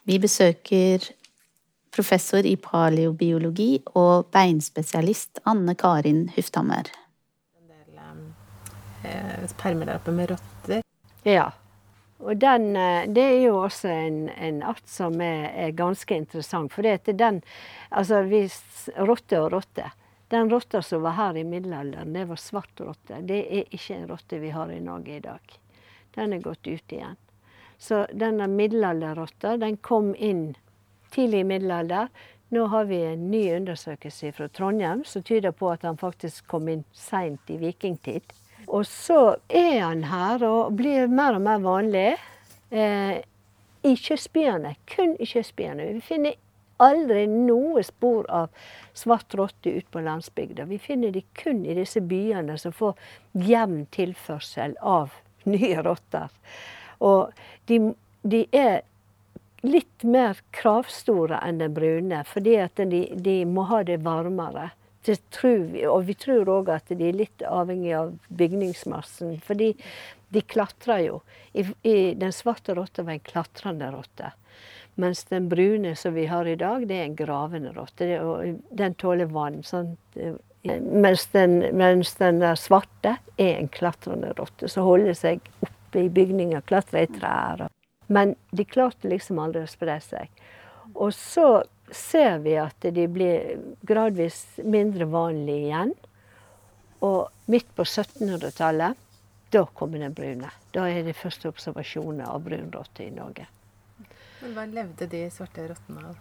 Vi 0.06 0.20
besøker 0.22 1.02
professor 1.96 2.46
i 2.46 2.54
paleobiologi 2.62 3.80
og 3.98 4.28
beinspesialist 4.36 5.42
Anne 5.50 5.74
Karin 5.74 6.28
Hufthammer. 6.36 6.92
En 7.58 7.72
del 7.72 7.98
eh, 9.10 9.56
permer 9.58 9.90
der 9.90 9.98
oppe 9.98 10.14
med 10.14 10.30
rotter. 10.36 10.84
Ja. 11.26 11.48
Og 12.22 12.38
den, 12.38 12.76
eh, 12.78 13.08
det 13.10 13.26
er 13.32 13.42
jo 13.48 13.58
også 13.64 13.90
en, 13.90 14.22
en 14.30 14.62
art 14.62 14.86
som 14.86 15.18
er, 15.26 15.50
er, 15.66 15.74
ganske 15.74 16.22
interessant. 16.22 16.74
For 16.74 16.86
det 16.86 17.10
er 17.10 17.18
den 17.18 17.42
Altså, 17.90 18.22
hvis 18.30 18.62
rotte 19.10 19.42
og 19.42 19.52
rotte. 19.58 19.90
Den 20.30 20.54
rotta 20.54 20.84
som 20.86 21.02
var 21.02 21.18
her 21.18 21.42
i 21.42 21.48
middelalderen, 21.48 22.14
det 22.14 22.30
var 22.30 22.38
svart 22.42 22.82
rotte. 22.82 23.24
Det 23.26 23.42
er 23.42 23.74
ikke 23.74 23.98
en 23.98 24.10
rotte 24.10 24.38
vi 24.42 24.54
har 24.54 24.70
i 24.70 24.80
Norge 24.84 25.18
i 25.18 25.22
dag. 25.24 25.62
Den 26.16 26.34
er 26.34 26.46
gått 26.46 26.68
ut 26.68 26.94
igjen. 26.94 27.18
Så 27.78 28.06
denne 28.14 28.48
middelalderrotta 28.52 29.58
den 29.62 29.78
kom 29.78 30.14
inn 30.16 30.56
tidlig 31.16 31.44
i 31.44 31.50
middelalder. 31.52 32.08
Nå 32.54 32.66
har 32.72 32.86
vi 32.86 33.02
en 33.04 33.30
ny 33.32 33.44
undersøkelse 33.56 34.32
fra 34.36 34.48
Trondheim 34.48 35.04
som 35.08 35.24
tyder 35.24 35.52
på 35.52 35.72
at 35.74 35.84
han 35.88 35.98
faktisk 35.98 36.48
kom 36.48 36.70
inn 36.72 36.84
seint 36.94 37.50
i 37.50 37.58
vikingtid. 37.62 38.36
Og 38.68 38.86
så 38.88 39.36
er 39.50 39.82
han 39.82 40.06
her 40.10 40.44
og 40.46 40.76
blir 40.80 41.10
mer 41.12 41.38
og 41.38 41.46
mer 41.46 41.62
vanlig 41.64 42.16
eh, 42.72 43.22
i 43.86 43.94
kystbyene. 44.00 44.76
Kun 44.90 45.16
i 45.20 45.28
kystbyene. 45.30 45.90
Vi 45.98 46.06
finner 46.06 46.38
aldri 46.82 47.26
noe 47.32 47.84
spor 47.86 48.26
av 48.32 48.50
svart 48.94 49.36
rotte 49.38 49.72
ute 49.78 49.92
på 49.92 50.04
landsbygda. 50.06 50.66
Vi 50.70 50.80
finner 50.82 51.14
de 51.16 51.24
kun 51.38 51.64
i 51.66 51.76
disse 51.78 52.02
byene 52.02 52.58
som 52.62 52.74
får 52.76 52.96
jevn 53.46 53.86
tilførsel 53.96 54.76
av 54.82 55.16
nye 55.50 55.84
rotter. 55.86 56.32
Og 57.04 57.32
de, 57.70 57.80
de 58.24 58.46
er 58.56 58.84
litt 59.66 60.06
mer 60.06 60.40
kravstore 60.56 61.40
enn 61.44 61.60
den 61.62 61.74
brune, 61.76 62.22
fordi 62.30 62.58
at 62.62 62.82
de, 62.92 63.06
de 63.16 63.38
må 63.50 63.66
ha 63.72 63.82
det 63.88 64.02
varmere. 64.06 64.72
Det 65.06 65.20
tror 65.34 65.68
vi, 65.74 65.84
og 65.86 66.08
vi 66.08 66.16
tror 66.18 66.50
òg 66.50 66.72
at 66.74 66.90
de 66.90 67.10
er 67.10 67.18
litt 67.18 67.44
avhengig 67.46 67.94
av 67.94 68.16
bygningsmassen. 68.34 69.36
Fordi 69.46 69.74
de 70.34 70.42
klatrer 70.42 71.04
jo. 71.06 71.20
I, 71.54 71.68
i 71.86 71.98
den 72.18 72.34
svarte 72.34 72.74
rotta 72.78 73.06
var 73.06 73.18
en 73.18 73.28
klatrende 73.28 73.92
rotte. 73.94 74.32
Mens 75.02 75.26
den 75.30 75.50
brune 75.52 75.94
som 76.00 76.16
vi 76.16 76.26
har 76.32 76.48
i 76.48 76.58
dag, 76.58 76.88
det 76.88 76.98
er 76.98 77.06
en 77.10 77.20
gravende 77.20 77.74
rotte. 77.76 78.08
Den 78.72 78.98
tåler 78.98 79.30
vann. 79.30 79.62
Sånn. 79.68 79.94
Mens, 80.66 81.28
den, 81.36 81.60
mens 81.78 82.16
den 82.18 82.42
svarte 82.58 83.18
er 83.38 83.60
en 83.60 83.70
klatrende 83.70 84.32
rotte 84.40 84.72
som 84.72 84.88
holder 84.88 85.14
seg 85.14 85.44
oppe 85.62 85.75
oppe 85.96 86.06
i 86.06 86.10
bygninger, 86.10 86.62
klatre 86.62 87.04
i 87.04 87.08
trær. 87.08 87.68
Men 88.08 88.36
de 88.52 88.66
klarte 88.66 89.08
liksom 89.08 89.40
aldri 89.40 89.64
å 89.64 89.70
spre 89.70 90.00
seg. 90.04 90.30
Og 90.94 91.14
så 91.14 91.64
ser 91.92 92.40
vi 92.44 92.58
at 92.60 92.76
de 92.82 93.08
blir 93.08 93.56
gradvis 93.88 94.60
mindre 94.64 95.06
vanlige 95.06 95.70
igjen. 95.70 95.94
Og 97.02 97.32
midt 97.48 97.72
på 97.76 97.86
1700-tallet, 97.86 98.96
da 99.52 99.66
kommer 99.74 100.00
den 100.00 100.14
brune. 100.14 100.52
Da 100.74 100.88
er 100.90 101.04
det 101.06 101.16
første 101.16 101.50
observasjoner 101.50 102.28
av 102.28 102.44
brunrotte 102.44 103.06
i 103.06 103.14
Norge. 103.14 103.48
Men 104.42 104.54
hva 104.54 104.66
levde 104.68 105.08
de 105.08 105.26
svarte 105.32 105.68
rottene 105.70 106.10
av? 106.10 106.16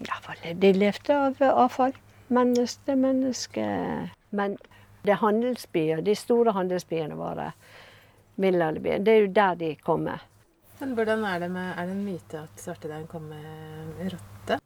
Ja, 0.00 0.54
De 0.54 0.72
levde 0.72 1.14
av 1.14 1.42
avfall. 1.52 1.92
Menneske, 2.32 2.96
menneske. 2.96 3.66
Men 4.30 4.56
det 5.04 5.12
er 5.12 5.20
handelsbyer, 5.20 6.00
de 6.00 6.14
store 6.16 6.54
handelsbyene 6.56 7.18
våre 7.18 7.52
middelalderbyen. 8.36 9.04
Det 9.06 9.14
er 9.14 9.24
jo 9.24 9.32
der 9.34 9.54
de 9.60 9.74
kommer. 9.76 10.24
Men 10.80 10.94
hvordan 10.94 11.24
er 11.24 11.38
det 11.38 11.50
med 11.50 11.72
Er 11.76 11.86
det 11.86 11.92
en 11.92 12.04
myte 12.04 12.38
at 12.38 12.60
svartedauden 12.60 13.06
kommer 13.06 13.36
med 13.98 14.12
rotte? 14.12 14.58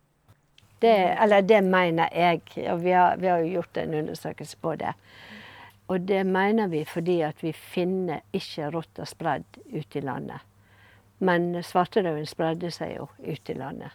Det, 0.80 1.22
eller 1.22 1.40
det 1.40 1.64
mener 1.64 2.08
jeg, 2.14 2.40
og 2.70 2.84
vi 2.84 2.90
har, 2.90 3.16
vi 3.16 3.26
har 3.26 3.38
jo 3.38 3.52
gjort 3.58 3.76
en 3.76 3.94
undersøkelse 3.94 4.56
på 4.56 4.74
det. 4.76 4.94
Og 5.88 6.00
det 6.08 6.26
mener 6.26 6.68
vi 6.68 6.84
fordi 6.84 7.20
at 7.20 7.42
vi 7.42 7.52
finner 7.52 8.20
ikke 8.32 8.70
rotta 8.70 9.04
spredd 9.04 9.58
ute 9.72 9.98
i 9.98 10.04
landet. 10.04 10.44
Men 11.18 11.62
svartedauden 11.62 12.26
spredde 12.26 12.70
seg 12.70 12.96
jo 12.96 13.08
ute 13.18 13.52
i 13.52 13.58
landet. 13.58 13.90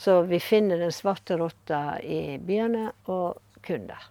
Så 0.00 0.22
vi 0.22 0.40
finner 0.40 0.80
den 0.80 0.92
svarte 0.92 1.36
rotta 1.36 1.98
i 2.00 2.38
byene, 2.38 2.90
og 3.04 3.36
kun 3.66 3.86
der. 3.86 4.08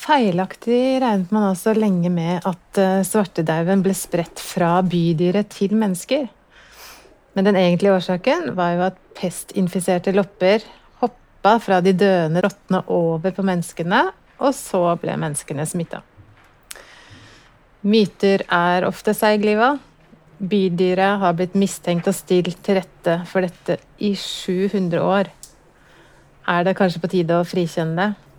Feilaktig 0.00 1.00
regnet 1.02 1.32
man 1.34 1.50
altså 1.50 1.74
lenge 1.76 2.08
med 2.12 2.46
at 2.48 2.78
eh, 2.80 3.02
svartedauden 3.04 3.82
ble 3.84 3.92
spredt 3.96 4.40
fra 4.40 4.78
bydyret 4.80 5.50
til 5.52 5.74
mennesker. 5.76 6.28
Men 7.36 7.46
den 7.46 7.58
egentlige 7.60 7.98
årsaken 7.98 8.54
var 8.56 8.76
jo 8.76 8.86
at 8.86 9.02
pestinfiserte 9.18 10.14
lopper 10.16 10.64
hoppa 11.02 11.52
fra 11.60 11.82
de 11.84 11.92
døende 11.92 12.40
rottene 12.46 12.80
over 12.88 13.34
på 13.36 13.44
menneskene, 13.44 14.06
og 14.40 14.56
så 14.56 14.80
ble 15.02 15.18
menneskene 15.20 15.68
smitta. 15.68 16.00
Myter 17.84 18.46
er 18.48 18.88
ofte 18.88 19.12
seigliva. 19.16 19.74
Bydyret 20.40 21.20
har 21.20 21.36
blitt 21.36 21.60
mistenkt 21.60 22.08
og 22.08 22.16
stilt 22.16 22.62
til 22.64 22.80
rette 22.80 23.20
for 23.28 23.44
dette 23.44 23.76
i 24.00 24.14
700 24.16 25.04
år. 25.04 25.28
Er 26.48 26.64
det 26.64 26.76
kanskje 26.80 27.04
på 27.04 27.12
tide 27.12 27.36
å 27.36 27.44
frikjenne 27.44 28.00
det? 28.00 28.29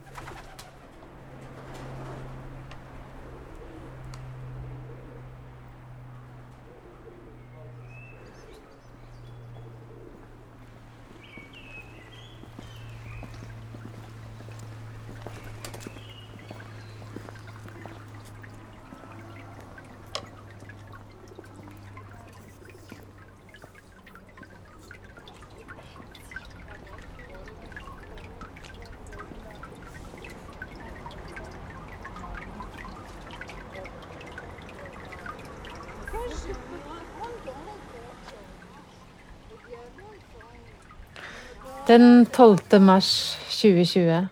Den 41.88 42.26
12. 42.26 42.80
mars 42.80 43.38
2020. 43.50 44.28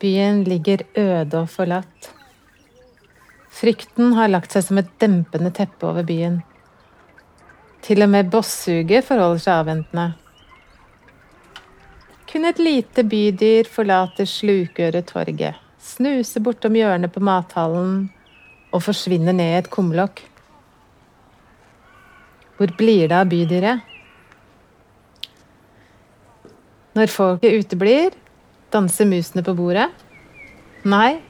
Byen 0.00 0.44
ligger 0.44 0.82
øde 0.96 1.42
og 1.42 1.50
forlatt. 1.50 2.10
Frykten 3.52 4.14
har 4.16 4.30
lagt 4.30 4.54
seg 4.54 4.64
som 4.64 4.80
et 4.80 4.88
dempende 5.02 5.50
teppe 5.52 5.84
over 5.90 6.06
byen. 6.08 6.38
Til 7.84 8.00
og 8.04 8.08
med 8.12 8.30
bossuget 8.32 9.04
forholder 9.04 9.42
seg 9.44 9.60
avventende. 9.60 10.06
Kun 12.30 12.48
et 12.48 12.62
lite 12.62 13.04
bydyr 13.04 13.68
forlater 13.68 14.24
Slukøretorget, 14.24 15.60
snuser 15.82 16.40
bortom 16.46 16.78
hjørnet 16.78 17.12
på 17.12 17.20
mathallen 17.20 18.06
og 18.70 18.84
forsvinner 18.86 19.36
ned 19.36 19.52
i 19.52 19.60
et 19.60 19.70
kumlokk. 19.72 20.24
Hvor 22.56 22.72
blir 22.78 23.08
det 23.10 23.16
av 23.18 23.28
bydyret? 23.28 23.89
Når 26.90 27.06
folket 27.06 27.54
uteblir, 27.54 28.14
danser 28.74 29.06
musene 29.06 29.44
på 29.46 29.54
bordet? 29.54 29.86
Nei. 30.82 31.20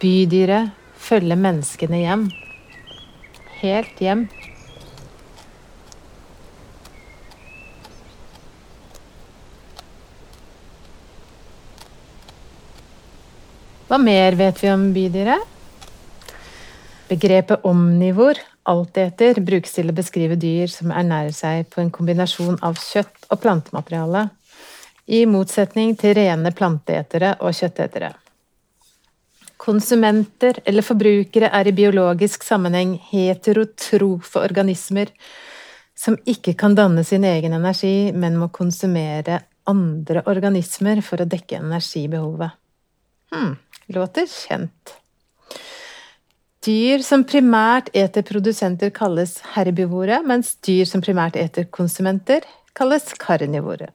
Bydyret 0.00 0.72
følger 0.96 1.36
menneskene 1.36 2.00
hjem. 2.00 2.24
Helt 3.60 4.00
hjem. 4.00 4.24
Hva 13.84 14.00
mer 14.00 14.40
vet 14.40 14.64
vi 14.64 14.72
om 14.72 14.88
bydyret? 14.96 15.52
Begrepet 17.12 17.68
omnivor 17.68 18.40
alteter 18.68 19.40
brukes 19.44 19.76
til 19.76 19.90
å 19.90 19.96
beskrive 19.96 20.36
dyr 20.40 20.70
som 20.72 20.92
ernærer 20.92 21.34
seg 21.36 21.68
på 21.72 21.82
en 21.82 21.92
kombinasjon 21.94 22.58
av 22.64 22.78
kjøtt 22.80 23.28
og 23.30 23.40
plantemateriale, 23.44 24.28
i 25.06 25.24
motsetning 25.28 25.92
til 26.00 26.14
rene 26.16 26.52
planteetere 26.56 27.34
og 27.44 27.52
kjøttetere. 27.56 28.14
Konsumenter 29.60 30.58
eller 30.64 30.84
forbrukere 30.84 31.50
er 31.52 31.68
i 31.68 31.76
biologisk 31.76 32.44
sammenheng 32.44 32.96
heterotrofe 33.10 34.40
organismer 34.40 35.12
som 35.96 36.16
ikke 36.28 36.56
kan 36.58 36.74
danne 36.74 37.04
sin 37.04 37.24
egen 37.24 37.54
energi, 37.54 38.12
men 38.12 38.36
må 38.40 38.50
konsumere 38.52 39.42
andre 39.70 40.24
organismer 40.28 41.00
for 41.04 41.22
å 41.22 41.28
dekke 41.28 41.60
energibehovet. 41.62 42.56
Hm, 43.32 43.54
låter 43.94 44.26
kjent. 44.28 44.98
Dyr 46.64 47.02
som 47.04 47.26
primært 47.28 47.90
eter 47.92 48.24
produsenter, 48.24 48.88
kalles 48.94 49.36
herbivore, 49.52 50.22
mens 50.24 50.54
dyr 50.64 50.86
som 50.88 51.02
primært 51.04 51.36
eter 51.36 51.66
konsumenter, 51.68 52.46
kalles 52.78 53.10
karnivore. 53.20 53.90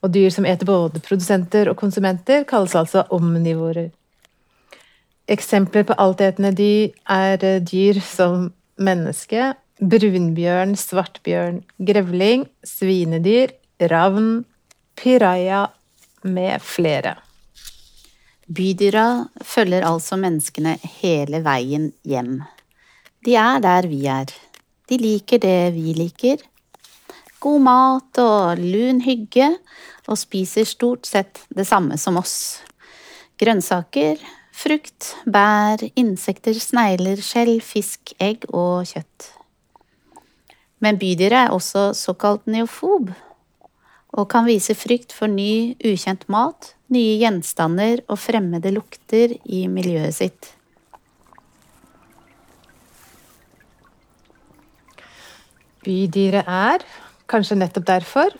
Og 0.00 0.14
dyr 0.14 0.30
som 0.32 0.46
eter 0.48 0.64
både 0.64 1.02
produsenter 1.04 1.68
og 1.68 1.76
konsumenter, 1.76 2.46
kalles 2.48 2.76
altså 2.78 3.04
omnivorer. 3.12 3.90
Eksempler 5.30 5.84
på 5.86 5.98
altetende 6.00 6.54
dyr 6.56 6.94
er 7.12 7.44
eh, 7.44 7.60
dyr 7.60 8.00
som 8.02 8.48
menneske, 8.80 9.52
brunbjørn, 9.80 10.72
svartbjørn, 10.80 11.60
grevling, 11.84 12.46
svinedyr, 12.64 13.52
ravn, 13.92 14.46
piraja 14.96 15.66
med 16.24 16.64
flere. 16.64 17.18
Bydyra 18.50 19.28
følger 19.46 19.84
altså 19.86 20.16
menneskene 20.18 20.72
hele 20.98 21.38
veien 21.44 21.92
hjem. 22.02 22.40
De 23.22 23.36
er 23.38 23.60
der 23.62 23.86
vi 23.86 24.00
er. 24.10 24.32
De 24.90 24.96
liker 24.98 25.38
det 25.38 25.70
vi 25.76 25.92
liker. 25.94 26.42
God 27.38 27.62
mat 27.62 28.18
og 28.18 28.58
lun 28.58 28.98
hygge, 29.04 29.52
og 30.10 30.18
spiser 30.18 30.66
stort 30.66 31.06
sett 31.06 31.44
det 31.54 31.68
samme 31.68 31.94
som 31.94 32.18
oss. 32.18 32.58
Grønnsaker, 33.38 34.18
frukt, 34.50 35.12
bær, 35.30 35.86
insekter, 35.94 36.58
snegler, 36.58 37.22
skjell, 37.22 37.60
fisk, 37.62 38.16
egg 38.18 38.48
og 38.50 38.82
kjøtt. 38.90 39.30
Men 40.82 40.98
bydyret 40.98 41.44
er 41.44 41.54
også 41.54 41.92
såkalt 41.94 42.50
neofob, 42.50 43.14
og 44.10 44.28
kan 44.32 44.48
vise 44.50 44.74
frykt 44.74 45.14
for 45.14 45.30
ny, 45.30 45.78
ukjent 45.86 46.26
mat, 46.26 46.74
nye 46.90 47.18
gjenstander 47.20 48.02
og 48.10 48.18
fremmede 48.18 48.72
lukter 48.74 49.36
i 49.44 49.66
miljøet 49.70 50.16
sitt. 50.16 50.48
Bydyret 55.80 56.44
er, 56.44 56.82
kanskje 57.30 57.56
nettopp 57.56 57.86
derfor, 57.88 58.34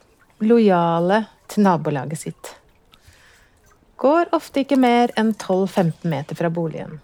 lojale 0.45 1.23
til 1.49 1.65
nabolaget 1.65 2.21
sitt. 2.21 2.51
Går 4.01 4.33
ofte 4.37 4.65
ikke 4.65 4.79
mer 4.81 5.13
enn 5.21 5.33
12-15 5.37 6.09
meter 6.09 6.37
fra 6.37 6.51
boligen. 6.53 6.99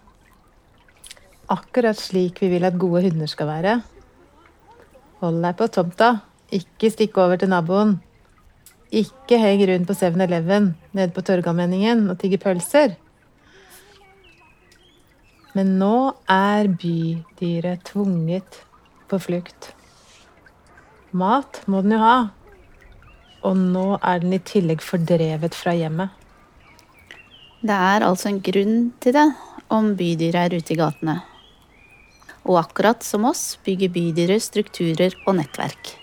Akkurat 1.53 1.99
slik 2.01 2.41
vi 2.43 2.51
vil 2.57 2.67
at 2.67 2.79
gode 2.81 3.05
hunder 3.07 3.31
skal 3.31 3.51
være. 3.51 3.75
Hold 5.23 5.41
deg 5.45 5.57
på 5.57 5.69
tomta, 5.73 6.11
ikke 6.53 6.91
stikk 6.93 7.21
over 7.23 7.41
til 7.41 7.53
naboen. 7.53 7.97
Ikke 8.95 9.39
heng 9.43 9.65
rundt 9.67 9.89
på 9.89 9.97
7-Eleven 9.99 10.75
nede 10.95 11.11
på 11.15 11.25
Torgallmenningen 11.27 12.05
og 12.13 12.21
tigge 12.21 12.39
pølser. 12.39 12.95
Men 15.57 15.75
nå 15.81 16.13
er 16.31 16.69
bydyret 16.69 17.83
tvunget 17.89 18.61
på 19.11 19.19
flukt. 19.19 19.73
Mat 21.17 21.63
må 21.67 21.81
den 21.83 21.97
jo 21.97 22.03
ha. 22.03 22.17
Og 23.47 23.57
nå 23.57 23.87
er 24.03 24.23
den 24.23 24.37
i 24.37 24.43
tillegg 24.43 24.83
fordrevet 24.85 25.57
fra 25.57 25.75
hjemmet. 25.75 26.13
Det 27.67 27.75
er 27.75 28.05
altså 28.07 28.31
en 28.31 28.43
grunn 28.45 28.91
til 29.01 29.17
det 29.17 29.29
om 29.73 29.95
bydyret 29.99 30.43
er 30.45 30.61
ute 30.61 30.75
i 30.75 30.79
gatene. 30.79 31.21
Og 32.47 32.61
akkurat 32.61 33.03
som 33.03 33.25
oss 33.27 33.57
bygger 33.67 33.91
bydyret 33.97 34.45
strukturer 34.45 35.17
og 35.27 35.41
nettverk. 35.41 35.97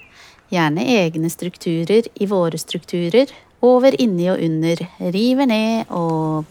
Gjerne 0.54 0.84
egne 0.86 1.30
strukturer 1.34 2.06
i 2.14 2.26
våre 2.30 2.60
strukturer. 2.62 3.32
Over, 3.64 3.96
inni 4.02 4.28
og 4.30 4.42
under. 4.44 4.84
River 5.16 5.48
ned 5.50 5.90
og 5.90 6.44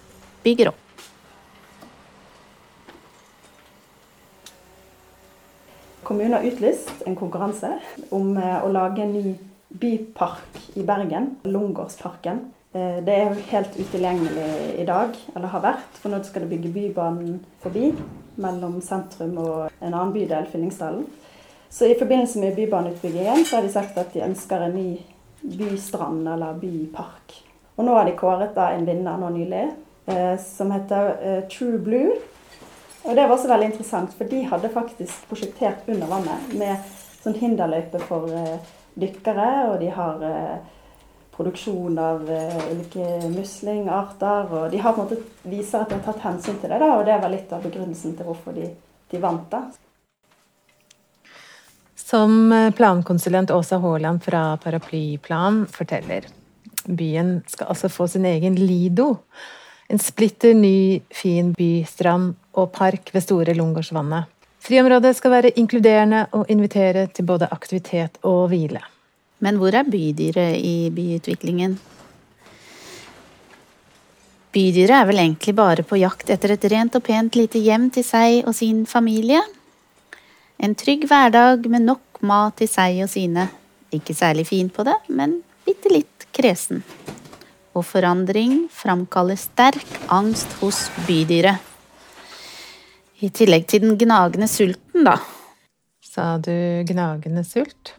bygger 0.42 0.72
opp. 0.72 0.80
Kommunen 6.02 6.34
har 6.34 6.48
utlyst 6.48 7.06
en 7.06 7.14
konkurranse 7.16 7.76
om 8.10 8.34
eh, 8.40 8.58
å 8.58 8.72
lage 8.74 9.04
en 9.04 9.14
ny 9.14 9.36
bypark 9.78 10.58
i 10.74 10.82
Bergen. 10.82 11.36
Lungårdsparken. 11.46 12.42
Eh, 12.74 12.98
det 13.06 13.14
er 13.20 13.38
helt 13.52 13.78
utilgjengelig 13.78 14.80
i 14.82 14.88
dag, 14.88 15.14
eller 15.36 15.54
har 15.54 15.62
vært, 15.70 16.02
for 16.02 16.10
nå 16.10 16.18
skal 16.26 16.42
det 16.42 16.56
bygge 16.56 16.74
Bybanen 16.74 17.38
forbi 17.62 17.92
mellom 18.42 18.80
sentrum 18.82 19.38
og 19.38 19.58
en 19.78 19.92
annen 19.92 20.14
bydel, 20.16 20.50
Fyllingsdalen. 20.50 21.06
Så 21.72 21.86
i 21.86 21.94
forbindelse 21.94 22.38
med 22.38 22.54
bybaneutbyggingen 22.54 23.44
så 23.44 23.56
har 23.56 23.62
de 23.62 23.72
sagt 23.72 23.96
at 23.98 24.12
de 24.12 24.20
ønsker 24.20 24.60
en 24.60 24.74
ny 24.76 24.98
bystrand 25.40 26.26
eller 26.28 26.58
bypark. 26.60 27.32
Og 27.76 27.86
nå 27.86 27.94
har 27.96 28.04
de 28.04 28.12
kåret 28.18 28.52
da 28.52 28.66
en 28.74 28.84
vinner 28.84 29.16
nå 29.16 29.30
nylig, 29.32 29.62
eh, 30.12 30.34
som 30.36 30.68
heter 30.74 31.14
eh, 31.16 31.38
True 31.48 31.78
Blue. 31.80 32.18
Og 33.06 33.16
det 33.16 33.24
var 33.24 33.32
også 33.32 33.48
veldig 33.48 33.70
interessant, 33.70 34.12
for 34.18 34.28
de 34.28 34.42
hadde 34.50 34.68
faktisk 34.74 35.24
prosjektert 35.30 35.88
under 35.88 36.10
vannet 36.12 36.52
med 36.60 36.92
sånn 37.22 37.38
hinderløype 37.40 38.02
for 38.04 38.28
eh, 38.36 38.74
dykkere, 39.00 39.48
og 39.70 39.78
de 39.80 39.88
har 39.96 40.26
produksjon 41.32 41.96
av 41.96 42.28
ulike 42.28 43.06
muslingarter. 43.32 44.52
Og 44.52 44.68
de 44.74 44.82
har 44.84 44.92
på 44.92 45.06
en 45.06 45.08
måte 45.08 45.48
viser 45.48 45.80
at 45.80 45.88
de 45.88 45.96
har 45.96 46.04
tatt 46.04 46.28
hensyn 46.28 46.60
til 46.60 46.68
det, 46.68 46.82
da, 46.84 46.92
og 46.98 47.08
det 47.08 47.16
var 47.24 47.32
litt 47.32 47.56
av 47.56 47.64
begrunnelsen 47.64 48.12
til 48.18 48.28
hvorfor 48.28 48.60
de, 48.60 48.68
de 49.08 49.22
vant. 49.24 49.48
da. 49.48 49.64
Som 52.12 52.52
eh, 52.52 52.70
plankonsulent 52.70 53.50
Åsa 53.50 53.78
Haaland 53.78 54.24
fra 54.24 54.56
Paraplyplan 54.56 55.66
forteller. 55.66 56.26
Byen 56.84 57.38
skal 57.48 57.70
altså 57.72 57.88
få 57.88 58.04
sin 58.08 58.26
egen 58.28 58.58
Lido. 58.60 59.14
En 59.88 59.98
splitter 59.98 60.52
ny, 60.54 61.00
fin 61.08 61.54
bystrand 61.56 62.34
og 62.52 62.68
park 62.76 63.14
ved 63.14 63.24
Store 63.24 63.54
Lungårdsvannet. 63.56 64.28
Friområdet 64.60 65.14
skal 65.16 65.32
være 65.32 65.54
inkluderende 65.56 66.26
og 66.36 66.52
invitere 66.52 67.06
til 67.16 67.24
både 67.32 67.48
aktivitet 67.48 68.20
og 68.28 68.50
hvile. 68.52 68.84
Men 69.40 69.56
hvor 69.56 69.72
er 69.72 69.88
bydyret 69.88 70.60
i 70.60 70.92
byutviklingen? 70.92 71.78
Bydyret 74.52 74.98
er 74.98 75.08
vel 75.08 75.24
egentlig 75.24 75.56
bare 75.56 75.88
på 75.88 75.96
jakt 76.04 76.28
etter 76.36 76.58
et 76.58 76.70
rent 76.76 77.00
og 77.00 77.08
pent 77.08 77.40
lite 77.40 77.64
hjem 77.64 77.88
til 77.96 78.04
seg 78.04 78.42
og 78.44 78.52
sin 78.60 78.84
familie? 78.84 79.40
En 80.62 80.76
trygg 80.78 81.08
hverdag 81.10 81.64
med 81.66 81.82
nok 81.88 82.20
mat 82.22 82.54
til 82.60 82.68
seg 82.70 83.00
og 83.02 83.08
sine. 83.10 83.48
Ikke 83.90 84.14
særlig 84.14 84.44
fin 84.46 84.68
på 84.70 84.84
det, 84.86 84.94
men 85.10 85.40
bitte 85.66 85.90
litt 85.90 86.26
kresen. 86.30 86.84
Og 87.74 87.82
forandring 87.88 88.68
framkaller 88.70 89.40
sterk 89.40 89.96
angst 90.06 90.54
hos 90.60 90.84
bydyret. 91.08 91.58
I 93.22 93.30
tillegg 93.34 93.66
til 93.70 93.82
den 93.82 93.98
gnagende 93.98 94.46
sulten, 94.50 95.02
da. 95.06 95.16
Sa 96.02 96.36
du 96.38 96.54
gnagende 96.86 97.42
sult? 97.46 97.96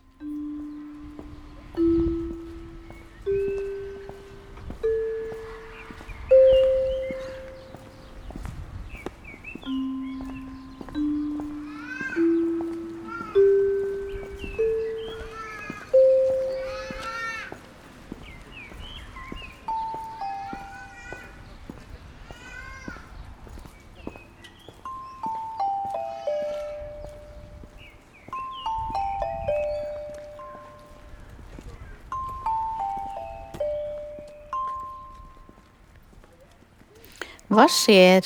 Hva 37.54 37.68
skjer 37.70 38.26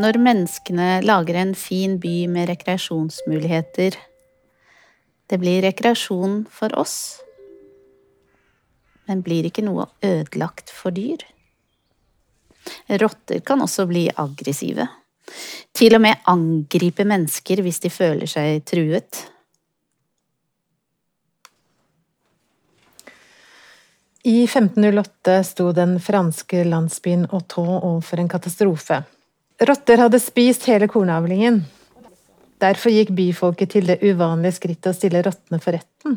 når 0.00 0.16
menneskene 0.22 1.02
lager 1.04 1.36
en 1.36 1.50
fin 1.58 1.98
by 2.00 2.14
med 2.32 2.48
rekreasjonsmuligheter? 2.48 3.98
Det 5.28 5.38
blir 5.42 5.60
rekreasjon 5.66 6.38
for 6.48 6.72
oss, 6.80 6.94
men 9.10 9.20
blir 9.26 9.50
ikke 9.50 9.66
noe 9.66 9.90
ødelagt 10.00 10.72
for 10.72 10.96
dyr? 10.96 11.20
Rotter 13.02 13.44
kan 13.44 13.60
også 13.66 13.84
bli 13.90 14.06
aggressive. 14.24 14.88
Til 15.76 15.98
og 15.98 16.04
med 16.06 16.24
angripe 16.32 17.04
mennesker 17.04 17.60
hvis 17.66 17.82
de 17.84 17.92
føler 17.92 18.30
seg 18.30 18.64
truet. 18.72 19.20
I 24.26 24.42
1508 24.44 25.44
sto 25.44 25.72
den 25.72 26.00
franske 26.00 26.64
landsbyen 26.64 27.28
Auton 27.30 27.68
overfor 27.68 28.18
en 28.18 28.28
katastrofe. 28.28 28.96
Rotter 29.62 30.00
hadde 30.02 30.18
spist 30.18 30.64
hele 30.66 30.88
kornavlingen. 30.90 31.60
Derfor 32.58 32.90
gikk 32.90 33.12
byfolket 33.14 33.70
til 33.76 33.86
det 33.86 34.00
uvanlige 34.02 34.56
skrittet 34.56 34.88
å 34.90 34.96
stille 34.96 35.22
rottene 35.22 35.60
for 35.62 35.78
retten. 35.78 36.16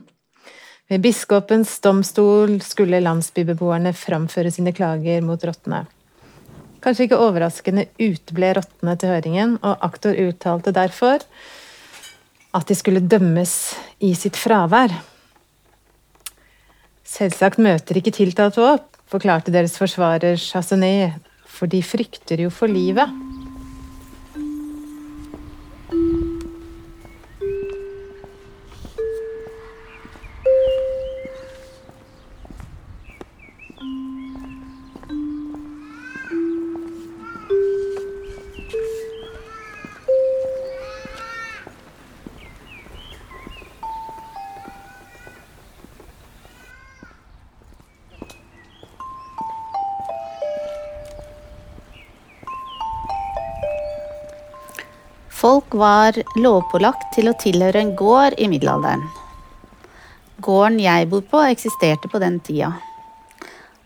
Ved 0.90 1.04
biskopens 1.06 1.76
domstol 1.86 2.56
skulle 2.66 3.04
landsbybeboerne 3.06 3.94
framføre 3.94 4.50
sine 4.58 4.74
klager 4.74 5.22
mot 5.22 5.46
rottene. 5.46 5.84
Kanskje 6.82 7.06
ikke 7.06 7.22
overraskende 7.22 7.86
uteble 8.02 8.56
rottene 8.58 8.98
til 8.98 9.14
høringen, 9.14 9.60
og 9.62 9.86
aktor 9.86 10.18
uttalte 10.18 10.74
derfor 10.74 11.22
at 12.58 12.66
de 12.66 12.82
skulle 12.82 13.06
dømmes 13.06 13.56
i 14.02 14.16
sitt 14.18 14.40
fravær. 14.40 14.98
Selvsagt 17.10 17.58
møter 17.58 17.98
ikke 17.98 18.14
tiltalte 18.14 18.62
opp, 18.62 19.00
forklarte 19.10 19.54
deres 19.54 19.74
forsvarer 19.82 20.38
Chassonet, 20.38 21.18
for 21.50 21.70
de 21.72 21.82
frykter 21.82 22.44
jo 22.46 22.52
for 22.54 22.70
livet. 22.70 23.10
Var 55.80 56.20
lovpålagt 56.38 57.14
til 57.16 57.32
å 57.32 57.38
tilhøre 57.40 57.82
en 57.82 57.96
gård 57.98 58.36
i 58.38 58.50
middelalderen. 58.52 59.02
Gården 60.40 60.80
jeg 60.84 61.10
bor 61.12 61.26
på, 61.28 61.42
eksisterte 61.50 62.12
på 62.12 62.22
den 62.22 62.38
tida. 62.44 62.74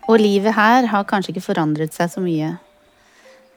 Og 0.04 0.20
livet 0.20 0.54
her 0.54 0.90
har 0.92 1.06
kanskje 1.08 1.32
ikke 1.32 1.48
forandret 1.48 1.94
seg 1.96 2.12
så 2.12 2.22
mye. 2.22 2.52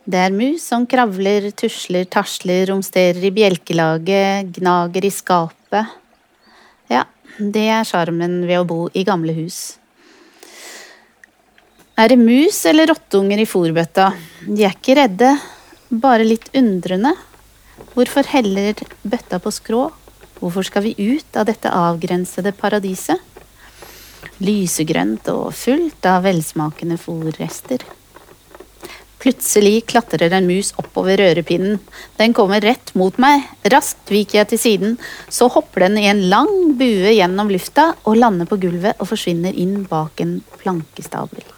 Det 0.08 0.22
er 0.24 0.32
mus 0.32 0.64
som 0.64 0.86
kravler, 0.88 1.50
tusler, 1.52 2.06
tasler, 2.08 2.70
romsterer 2.70 3.26
i 3.28 3.34
bjelkelaget, 3.36 4.54
gnager 4.56 5.04
i 5.04 5.12
skapet. 5.12 5.98
Ja, 6.88 7.04
det 7.36 7.66
er 7.68 7.84
sjarmen 7.86 8.40
ved 8.48 8.62
å 8.62 8.68
bo 8.70 8.80
i 8.96 9.04
gamle 9.08 9.36
hus. 9.36 9.76
Er 12.00 12.14
det 12.14 12.20
mus 12.22 12.62
eller 12.70 12.88
rotteunger 12.94 13.42
i 13.44 13.50
fòrbøtta? 13.50 14.12
De 14.48 14.64
er 14.64 14.78
ikke 14.78 14.96
redde, 15.02 15.34
bare 15.92 16.24
litt 16.24 16.48
undrende. 16.56 17.12
Hvorfor 17.94 18.30
heller 18.30 18.78
bøtta 19.04 19.40
på 19.42 19.54
skrå? 19.54 19.88
Hvorfor 20.38 20.66
skal 20.68 20.86
vi 20.86 20.96
ut 20.98 21.38
av 21.38 21.48
dette 21.50 21.72
avgrensede 21.74 22.54
paradiset? 22.54 23.22
Lysegrønt 24.38 25.30
og 25.34 25.50
fullt 25.58 26.06
av 26.06 26.26
velsmakende 26.28 27.00
fòrrester. 27.02 27.86
Plutselig 29.18 29.82
klatrer 29.90 30.30
en 30.38 30.46
mus 30.46 30.70
oppover 30.78 31.18
rørepinnen. 31.18 31.80
Den 32.20 32.36
kommer 32.38 32.62
rett 32.62 32.94
mot 32.94 33.18
meg. 33.18 33.50
Raskt 33.66 34.14
viker 34.14 34.44
jeg 34.44 34.52
til 34.54 34.62
siden. 34.62 34.96
Så 35.28 35.50
hopper 35.50 35.88
den 35.88 35.98
i 35.98 36.06
en 36.12 36.22
lang 36.30 36.54
bue 36.78 37.18
gjennom 37.18 37.50
lufta 37.50 37.90
og 38.06 38.22
lander 38.22 38.50
på 38.50 38.62
gulvet 38.62 39.02
og 39.02 39.10
forsvinner 39.10 39.58
inn 39.58 39.88
bak 39.90 40.22
en 40.22 40.38
plankestabel. 40.62 41.57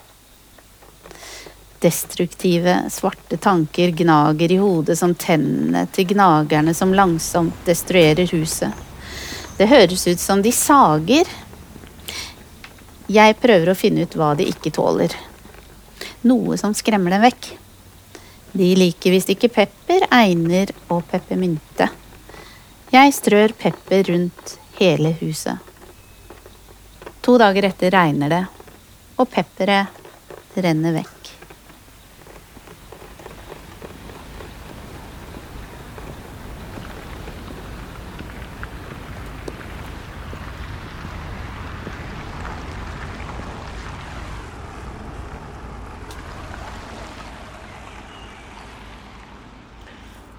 Destruktive, 1.80 2.89
svarte 2.92 3.38
tanker 3.38 3.94
gnager 3.96 4.52
i 4.52 4.58
hodet 4.60 4.98
som 5.00 5.13
tennene 5.15 5.86
til 5.96 6.10
gnagerne 6.12 6.74
som 6.76 6.92
langsomt 6.94 7.62
destruerer 7.65 8.28
huset. 8.34 8.76
Det 9.58 9.68
høres 9.68 10.04
ut 10.08 10.20
som 10.20 10.42
de 10.44 10.52
sager. 10.52 11.28
Jeg 13.08 13.38
prøver 13.39 13.72
å 13.72 13.78
finne 13.80 14.04
ut 14.04 14.18
hva 14.20 14.34
de 14.36 14.48
ikke 14.52 14.74
tåler. 14.76 15.15
Noe 16.28 16.58
som 16.60 16.76
skremmer 16.76 17.15
dem 17.15 17.24
vekk. 17.24 17.50
De 18.52 18.70
liker 18.76 19.13
visst 19.15 19.32
ikke 19.32 19.52
pepper, 19.54 20.04
einer 20.12 20.72
og 20.89 21.06
peppermynte. 21.12 21.88
Jeg 22.92 23.13
strør 23.13 23.54
pepper 23.56 24.08
rundt 24.12 24.56
hele 24.80 25.13
huset. 25.22 25.60
To 27.24 27.38
dager 27.39 27.68
etter 27.70 27.94
regner 27.94 28.32
det, 28.32 28.44
og 29.20 29.30
pepperet 29.30 30.60
renner 30.60 30.96
vekk. 30.98 31.18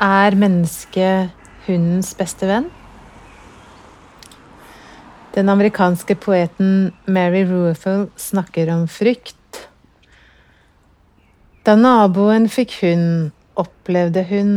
Er 0.00 0.32
mennesket 0.32 1.28
hundens 1.66 2.14
beste 2.16 2.46
venn? 2.48 2.70
Den 5.34 5.52
amerikanske 5.52 6.16
poeten 6.16 6.94
Mary 7.04 7.42
Ruefel 7.44 8.06
snakker 8.16 8.72
om 8.72 8.86
frykt. 8.88 9.36
Da 11.68 11.74
naboen 11.76 12.48
fikk 12.48 12.78
hund, 12.80 13.28
opplevde 13.60 14.24
hun 14.32 14.54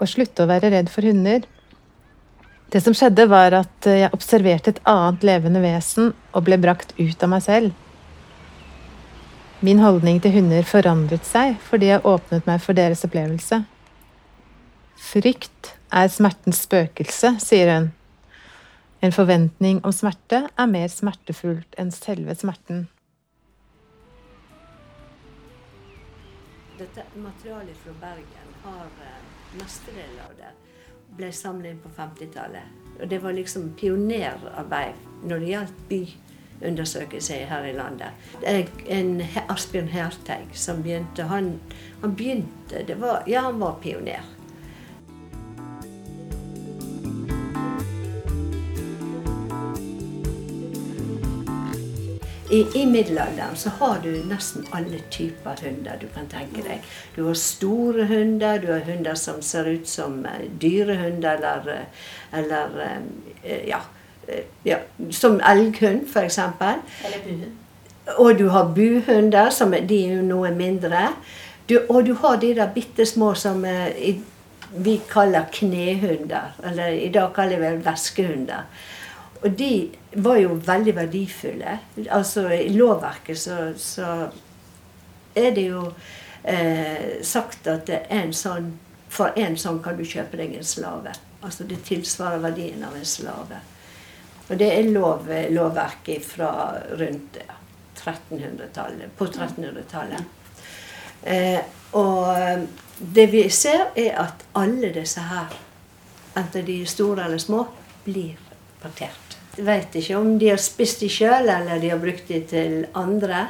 å 0.00 0.08
slutte 0.08 0.46
å 0.46 0.48
være 0.48 0.72
redd 0.72 0.88
for 0.88 1.04
hunder. 1.04 1.44
Det 2.72 2.80
som 2.80 2.96
skjedde, 2.96 3.28
var 3.28 3.52
at 3.60 3.92
jeg 3.92 4.14
observerte 4.16 4.72
et 4.72 4.82
annet 4.88 5.28
levende 5.28 5.60
vesen 5.60 6.14
og 6.32 6.48
ble 6.48 6.56
brakt 6.56 6.96
ut 6.96 7.20
av 7.20 7.34
meg 7.36 7.44
selv. 7.44 7.76
Min 9.60 9.84
holdning 9.84 10.24
til 10.24 10.40
hunder 10.40 10.64
forandret 10.64 11.28
seg 11.28 11.60
fordi 11.68 11.92
jeg 11.92 12.06
åpnet 12.08 12.48
meg 12.48 12.64
for 12.64 12.72
deres 12.72 13.04
opplevelse. 13.04 13.66
Frykt 14.96 15.74
er 15.92 16.08
smertens 16.08 16.64
spøkelse, 16.64 17.36
sier 17.44 17.72
hun. 17.74 17.88
En 19.04 19.12
forventning 19.12 19.82
om 19.84 19.92
smerte 19.92 20.46
er 20.48 20.68
mer 20.70 20.88
smertefullt 20.90 21.76
enn 21.78 21.92
selve 21.94 22.34
smerten. 22.34 22.86
Dette 26.76 27.04
materialet 27.16 27.76
fra 27.80 27.92
Bergen 28.00 28.54
har 28.64 28.88
eh, 29.04 29.20
mestedelen 29.56 30.24
av 30.24 30.32
det 30.36 30.52
ble 31.16 31.30
samlet 31.32 31.72
inn 31.72 31.82
på 31.82 31.92
50-tallet. 31.96 32.72
Og 33.00 33.08
det 33.08 33.20
var 33.22 33.36
liksom 33.36 33.70
pionerarbeid 33.78 34.98
når 35.28 35.42
det 35.42 35.50
gjaldt 35.52 35.82
byundersøkelser 35.90 37.46
her 37.50 37.68
i 37.68 37.74
landet. 37.76 38.26
Det 38.42 38.52
er 38.52 38.96
en 38.98 39.20
Asbjørn 39.52 39.92
Herteig 39.92 40.56
som 40.56 40.82
begynte 40.84 41.28
Han, 41.30 41.54
han 42.02 42.16
begynte 42.16 42.98
var, 43.00 43.22
Ja, 43.28 43.46
han 43.48 43.60
var 43.60 43.78
pioner. 43.82 44.24
I, 52.50 52.66
I, 52.74 52.86
middelalderen 52.86 53.56
så 53.56 53.70
har 53.78 53.98
du 54.02 54.10
nesten 54.28 54.66
alle 54.70 55.00
typer 55.10 55.58
hunder 55.62 55.98
du 56.00 56.06
kan 56.14 56.28
tenke 56.30 56.62
deg. 56.62 56.84
Du 57.16 57.24
har 57.26 57.34
store 57.34 58.06
hunder, 58.06 58.60
du 58.62 58.68
har 58.70 58.84
hunder 58.86 59.18
som 59.18 59.40
ser 59.42 59.66
ut 59.66 59.88
som 59.90 60.20
uh, 60.26 60.44
dyrehunder, 60.62 61.42
eller, 61.42 61.66
uh, 61.66 62.38
eller 62.38 62.78
uh, 62.78 63.68
ja, 63.68 63.80
ja, 64.66 64.78
som 65.10 65.40
elghund, 65.40 66.06
f.eks. 66.06 66.38
Eller 66.38 67.22
buhund. 67.24 67.52
Og 68.16 68.38
du 68.38 68.48
har 68.54 68.70
buhunder, 68.74 69.50
som 69.50 69.74
de 69.74 70.02
er 70.04 70.16
jo 70.18 70.22
noe 70.26 70.50
mindre. 70.54 71.08
Du, 71.68 71.80
og 71.88 72.06
du 72.06 72.14
har 72.14 72.38
de 72.42 72.52
der 72.54 72.70
bitte 72.74 73.06
små 73.06 73.32
som 73.34 73.64
vi 74.70 75.00
kaller 75.10 75.46
knehunder. 75.52 76.54
Eller 76.70 76.94
i 76.94 77.08
dag 77.14 77.34
kaller 77.34 77.58
vi 77.62 77.72
væskehunder. 77.86 78.66
Og 79.46 79.52
de 79.54 79.90
var 80.12 80.40
jo 80.40 80.56
veldig 80.66 80.92
verdifulle. 80.96 81.78
Altså 82.10 82.48
I 82.50 82.72
lovverket 82.74 83.38
så, 83.38 83.58
så 83.78 84.08
er 85.38 85.52
det 85.54 85.68
jo 85.68 85.84
eh, 86.42 87.20
sagt 87.22 87.68
at 87.70 87.92
en 87.94 88.32
sånn, 88.34 88.72
for 89.08 89.36
en 89.38 89.54
sånn 89.60 89.78
kan 89.84 89.94
du 89.94 90.02
kjøpe 90.02 90.40
deg 90.40 90.56
en 90.56 90.66
slave. 90.66 91.12
Altså 91.46 91.66
Det 91.68 91.78
tilsvarer 91.86 92.42
verdien 92.42 92.82
av 92.82 92.96
en 92.98 93.06
slave. 93.06 93.60
Og 94.48 94.58
det 94.58 94.70
er 94.72 94.90
lov, 94.90 95.30
lovverket 95.54 96.26
fra 96.26 96.50
rundt 96.98 97.38
1300-tallet, 98.02 99.14
på 99.18 99.28
1300-tallet. 99.30 100.26
Eh, 101.22 101.60
og 101.98 102.66
det 102.98 103.28
vi 103.30 103.44
ser, 103.50 103.92
er 103.94 104.18
at 104.26 104.42
alle 104.58 104.90
disse 104.94 105.22
her, 105.22 105.54
enten 106.34 106.66
de 106.66 106.80
er 106.82 106.90
store 106.90 107.28
eller 107.30 107.42
små, 107.42 107.62
blir 108.06 108.45
partert. 108.86 109.38
Jeg 109.56 109.66
vet 109.66 109.94
ikke 110.00 110.18
om 110.18 110.34
de 110.38 110.50
har 110.52 110.60
spist 110.60 111.00
de 111.00 111.08
sjøl, 111.10 111.48
eller 111.48 111.80
de 111.80 111.92
har 111.92 112.00
brukt 112.00 112.28
de 112.28 112.42
til 112.48 112.84
andre. 112.94 113.46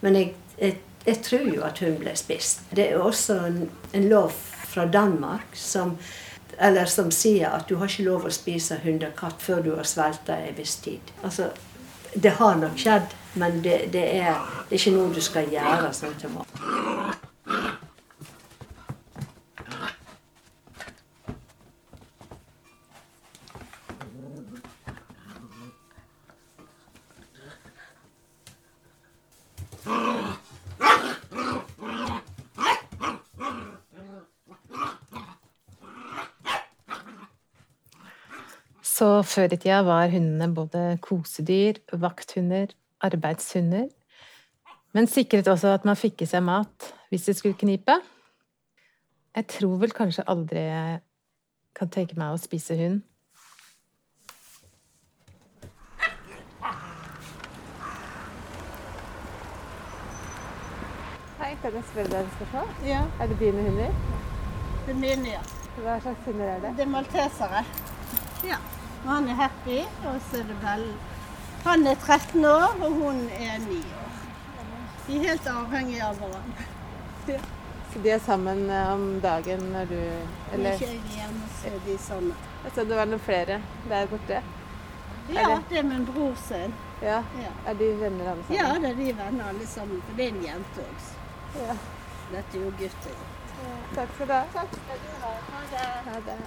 Men 0.00 0.16
jeg, 0.16 0.32
jeg, 0.58 0.78
jeg, 1.06 1.20
tror 1.26 1.50
jo 1.54 1.64
at 1.66 1.82
hun 1.84 1.98
ble 2.00 2.16
spist. 2.16 2.64
Det 2.72 2.88
er 2.88 2.98
også 2.98 3.38
en, 3.46 3.62
en 3.92 4.08
lov 4.08 4.32
fra 4.70 4.86
Danmark 4.86 5.56
som, 5.58 5.96
som 6.86 7.10
sier 7.12 7.52
at 7.52 7.68
du 7.68 7.76
har 7.76 7.90
ikke 7.90 8.08
lov 8.08 8.28
å 8.28 8.34
spise 8.34 8.80
hund 8.84 9.04
og 9.04 9.16
katt 9.18 9.42
før 9.42 9.64
du 9.66 9.74
har 9.76 9.88
svelta 9.88 10.38
en 10.40 10.56
viss 10.56 10.78
tid. 10.84 11.12
Altså, 11.22 11.50
det 12.14 12.38
har 12.40 12.56
nok 12.58 12.78
skjedd, 12.80 13.12
men 13.38 13.60
det, 13.62 13.82
det, 13.92 14.06
er, 14.22 14.40
det 14.68 14.78
er 14.78 14.80
ikke 14.80 14.96
noe 14.96 15.14
du 15.14 15.20
skal 15.22 15.50
gjøre 15.52 15.92
sånn 15.94 16.16
til 16.22 16.38
morgen. 16.38 17.19
Så 39.00 39.22
før 39.24 39.48
i 39.48 39.56
tida 39.56 39.78
var 39.80 40.10
hundene 40.12 40.50
både 40.52 40.80
kosedyr, 41.00 41.78
vakthunder, 42.02 42.74
arbeidshunder, 43.00 43.86
men 44.92 45.06
sikret 45.08 45.46
også 45.48 45.70
at 45.72 45.86
man 45.88 45.96
fikk 45.96 46.20
i 46.20 46.26
seg 46.28 46.42
mat 46.44 46.90
hvis 47.08 47.24
det 47.30 47.38
skulle 47.38 47.56
knipe. 47.56 47.94
Jeg 49.32 49.46
tror 49.54 49.78
vel 49.80 49.94
kanskje 49.96 50.26
aldri 50.28 50.66
jeg 50.66 50.98
kan 51.80 51.88
tenke 51.94 52.18
meg 52.20 52.34
å 52.34 52.40
spise 52.42 52.76
hund. 52.76 52.98
Hei, 61.38 61.54
kan 61.62 61.78
jeg 61.78 61.86
spørre 61.94 62.10
deg 62.12 62.18
et 62.20 62.34
spørsmål? 62.34 62.76
Ja. 62.90 63.00
Er 63.16 63.32
det 63.32 63.40
dine 63.40 63.64
hunder? 63.64 63.96
Det 64.84 64.92
er 64.92 65.00
mine, 65.06 65.32
ja. 65.38 65.40
Hva 65.78 65.96
slags 66.04 66.28
hunder 66.28 66.52
er 66.58 66.60
det? 66.66 66.74
Det 66.76 66.84
er 66.84 66.92
maltesere. 66.98 67.64
Ja. 68.44 68.60
Og 69.04 69.08
han 69.10 69.28
er 69.28 69.34
happy, 69.34 69.78
og 70.06 70.20
så 70.30 70.42
er 70.42 70.50
det 70.50 70.58
vel 70.62 70.84
Han 71.64 71.86
er 71.86 71.94
13 71.94 72.44
år, 72.44 72.76
og 72.80 72.92
hun 72.92 73.16
er 73.36 73.58
9 73.58 73.76
år. 73.76 74.12
De 75.06 75.16
er 75.16 75.28
helt 75.28 75.46
avhengige 75.46 76.04
av 76.04 76.16
hverandre. 76.16 76.68
Ja. 77.28 77.40
Så 77.92 77.98
de 77.98 78.10
er 78.10 78.18
sammen 78.18 78.70
eh, 78.70 78.92
om 78.92 79.20
dagen 79.20 79.64
når 79.72 79.84
du 79.90 79.98
Eller? 80.52 80.72
Ikke 80.72 80.86
jeg 80.86 81.00
hjemme, 81.16 81.48
så 81.58 81.72
er 81.72 81.80
de 81.86 81.98
sammen. 81.98 82.34
Jeg 82.64 82.72
så 82.74 82.84
det 82.84 82.96
var 82.96 83.10
noen 83.10 83.24
flere 83.24 83.58
der 83.88 84.06
borte. 84.06 84.42
Ja, 85.34 85.48
det? 85.48 85.58
det 85.70 85.78
er 85.78 85.82
min 85.82 86.06
bror 86.06 86.38
sin. 86.46 86.74
Ja. 87.02 87.18
ja. 87.42 87.50
Er 87.66 87.74
de 87.74 87.90
venner 88.00 88.30
alle 88.30 88.44
sammen? 88.46 88.56
Ja, 88.56 88.78
det 88.78 88.90
er 88.90 88.96
de 89.02 89.10
venner 89.24 89.48
alle 89.48 89.66
sammen. 89.66 90.02
For 90.06 90.16
det 90.16 90.24
er 90.24 90.34
en 90.36 90.42
jente 90.44 90.86
også. 90.86 91.12
Ja. 91.66 91.76
Dette 92.30 92.58
er 92.58 92.64
jo 92.64 92.72
gutter. 92.78 93.20
Ja. 93.60 93.76
Takk 93.94 94.18
for 94.18 94.32
det. 94.32 94.42
Takk 94.54 94.74
skal 94.78 95.04
du 95.04 95.12
ha. 95.24 95.36
Ha 95.52 95.62
det. 95.74 95.88
Ha 96.10 96.20
det. 96.30 96.38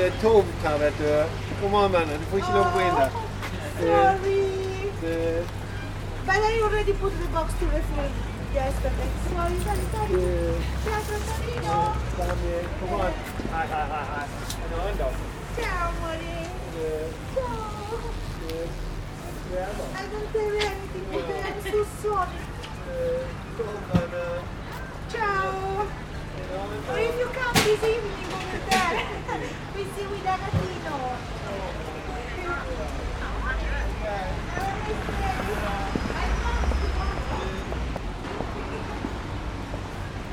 Det 0.00 0.06
er 0.06 0.20
tomt 0.22 0.46
her, 0.62 0.78
vet 0.78 0.94
du. 0.98 1.04
Kom 1.60 1.74
an, 1.74 1.92
venner. 1.92 2.16
Du 2.18 2.24
får 2.30 2.36
ikke 2.40 2.52
lov 2.54 2.64
å 2.64 2.70
gå 2.72 2.80
inn 2.86 2.96
der. 3.00 3.10
Sorry. 3.80 4.40
But 6.26 6.40
I 6.48 6.52
already 6.64 6.94
put 7.02 7.12
the 7.20 7.28
box 7.34 7.52
to 7.60 7.66
refresh 7.74 8.16
yesterday. 8.54 9.10
Sorry, 9.28 9.58
sorry, 9.66 9.86
sorry. 9.92 10.12
Kom 12.80 13.00
an. 13.00 13.12
Hei, 13.52 13.66
hei, 13.72 13.86
hei. 13.92 14.04
hei. 14.12 14.26
En 14.64 14.70
annen 14.80 14.96
dag. 15.02 15.14
Ciao, 15.56 15.88
amore. 15.88 16.36
Ciao. 17.34 18.89
I 19.50 20.06
don't 20.12 20.32
you 20.32 20.58
anything, 20.60 21.06
okay? 21.12 21.42
I'm 21.42 21.60
so 21.60 21.84
sorry. 22.02 22.38
Ciao. 25.10 25.86
Or 26.88 26.98
if 26.98 27.18
you 27.18 27.26
come 27.26 27.54
this 27.54 27.82
evening 27.82 28.30
over 28.30 28.60
there, 28.70 28.94
we 29.74 29.82
see 29.90 30.06
with 30.06 30.24
Agatino. 30.24 30.96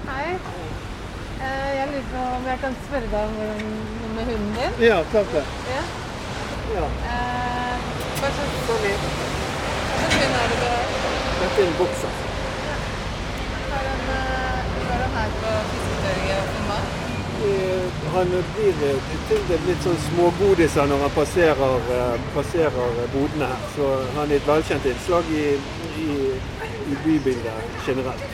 Hei. 0.05 0.39
Jeg 1.75 1.87
lurer 1.91 2.03
på 2.11 2.35
om 2.35 2.47
jeg 2.47 2.57
kan 2.61 2.75
spørre 2.87 3.09
deg 3.11 3.23
om 3.23 3.33
med 4.15 4.25
hunden 4.25 4.53
din? 4.53 4.85
Ja, 4.85 5.03
klart 5.11 5.31
det. 5.31 5.45
Ja. 5.73 5.83
ja. 6.79 6.87
Hva 8.17 8.29
slags 8.33 8.53
fin 10.17 10.31
er 10.37 10.47
det 10.51 10.57
du? 10.61 10.69
Dette 11.39 11.61
er 11.61 11.67
en 11.67 11.75
bokser. 11.77 12.13
Ja. 12.67 12.77
Var 13.71 13.83
han, 13.89 13.99
var 14.87 15.01
han 15.03 15.11
her 15.17 15.29
på 15.41 15.51
og 15.57 16.47
filma? 16.53 16.79
Han 18.15 18.31
blir 18.55 18.79
tildelt 19.29 19.67
litt 19.69 19.83
sånn 19.85 19.99
smågodiser 20.07 20.89
når 20.89 21.03
han 21.05 21.13
passerer, 21.13 21.83
passerer, 22.33 23.03
bodene 23.13 23.51
her. 23.51 23.67
Så 23.75 23.91
han 24.15 24.31
er 24.31 24.39
et 24.39 24.49
velkjent 24.49 24.87
innslag 24.93 25.29
i, 25.37 25.43
i, 26.05 26.07
i 26.89 26.97
bybildet 27.03 27.83
generelt. 27.85 28.25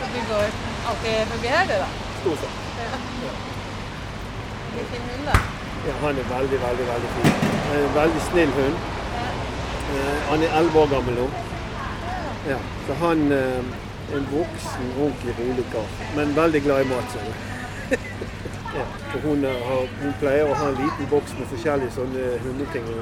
Så 0.00 0.10
du 0.16 0.18
går 0.32 0.50
alltid 0.90 1.30
forbi 1.36 1.54
her, 1.54 1.70
du 1.70 1.76
da? 1.84 1.88
Stort 2.24 2.42
sett. 2.42 2.66
Ja. 2.82 2.90
ja. 3.28 3.38
Hvilken 4.74 5.08
hund, 5.12 5.30
da? 5.30 5.38
Ja, 5.88 5.94
han 6.06 6.18
er 6.18 6.26
veldig, 6.38 6.58
veldig 6.66 6.86
veldig 6.92 7.10
fin. 7.16 7.28
En 7.74 7.94
veldig 7.94 8.22
snill 8.30 8.50
hund. 8.56 8.80
Uh, 9.92 10.18
han 10.30 10.42
er 10.42 10.56
elleve 10.58 10.80
år 10.80 10.90
gammel 10.90 11.14
nå. 11.16 11.28
Ja, 12.48 12.58
så 12.86 12.96
han 13.04 13.22
uh, 13.32 13.38
er 13.38 14.18
en 14.18 14.26
voksen, 14.32 14.90
ordentlig 15.04 15.36
rolig 15.38 15.64
kar. 15.72 15.86
Men 16.16 16.36
veldig 16.36 16.62
glad 16.66 16.84
i 16.84 16.88
mat. 16.90 17.16
ja, 18.78 18.84
for 19.12 19.18
hun, 19.24 19.44
har, 19.44 19.88
hun, 20.02 20.12
pleier 20.20 20.50
å 20.50 20.58
ha 20.60 20.68
en 20.74 20.78
liten 20.82 21.08
boks 21.14 21.32
med 21.40 21.48
forskjellige 21.54 21.96
sånne 21.96 22.26
hundeting. 22.44 22.92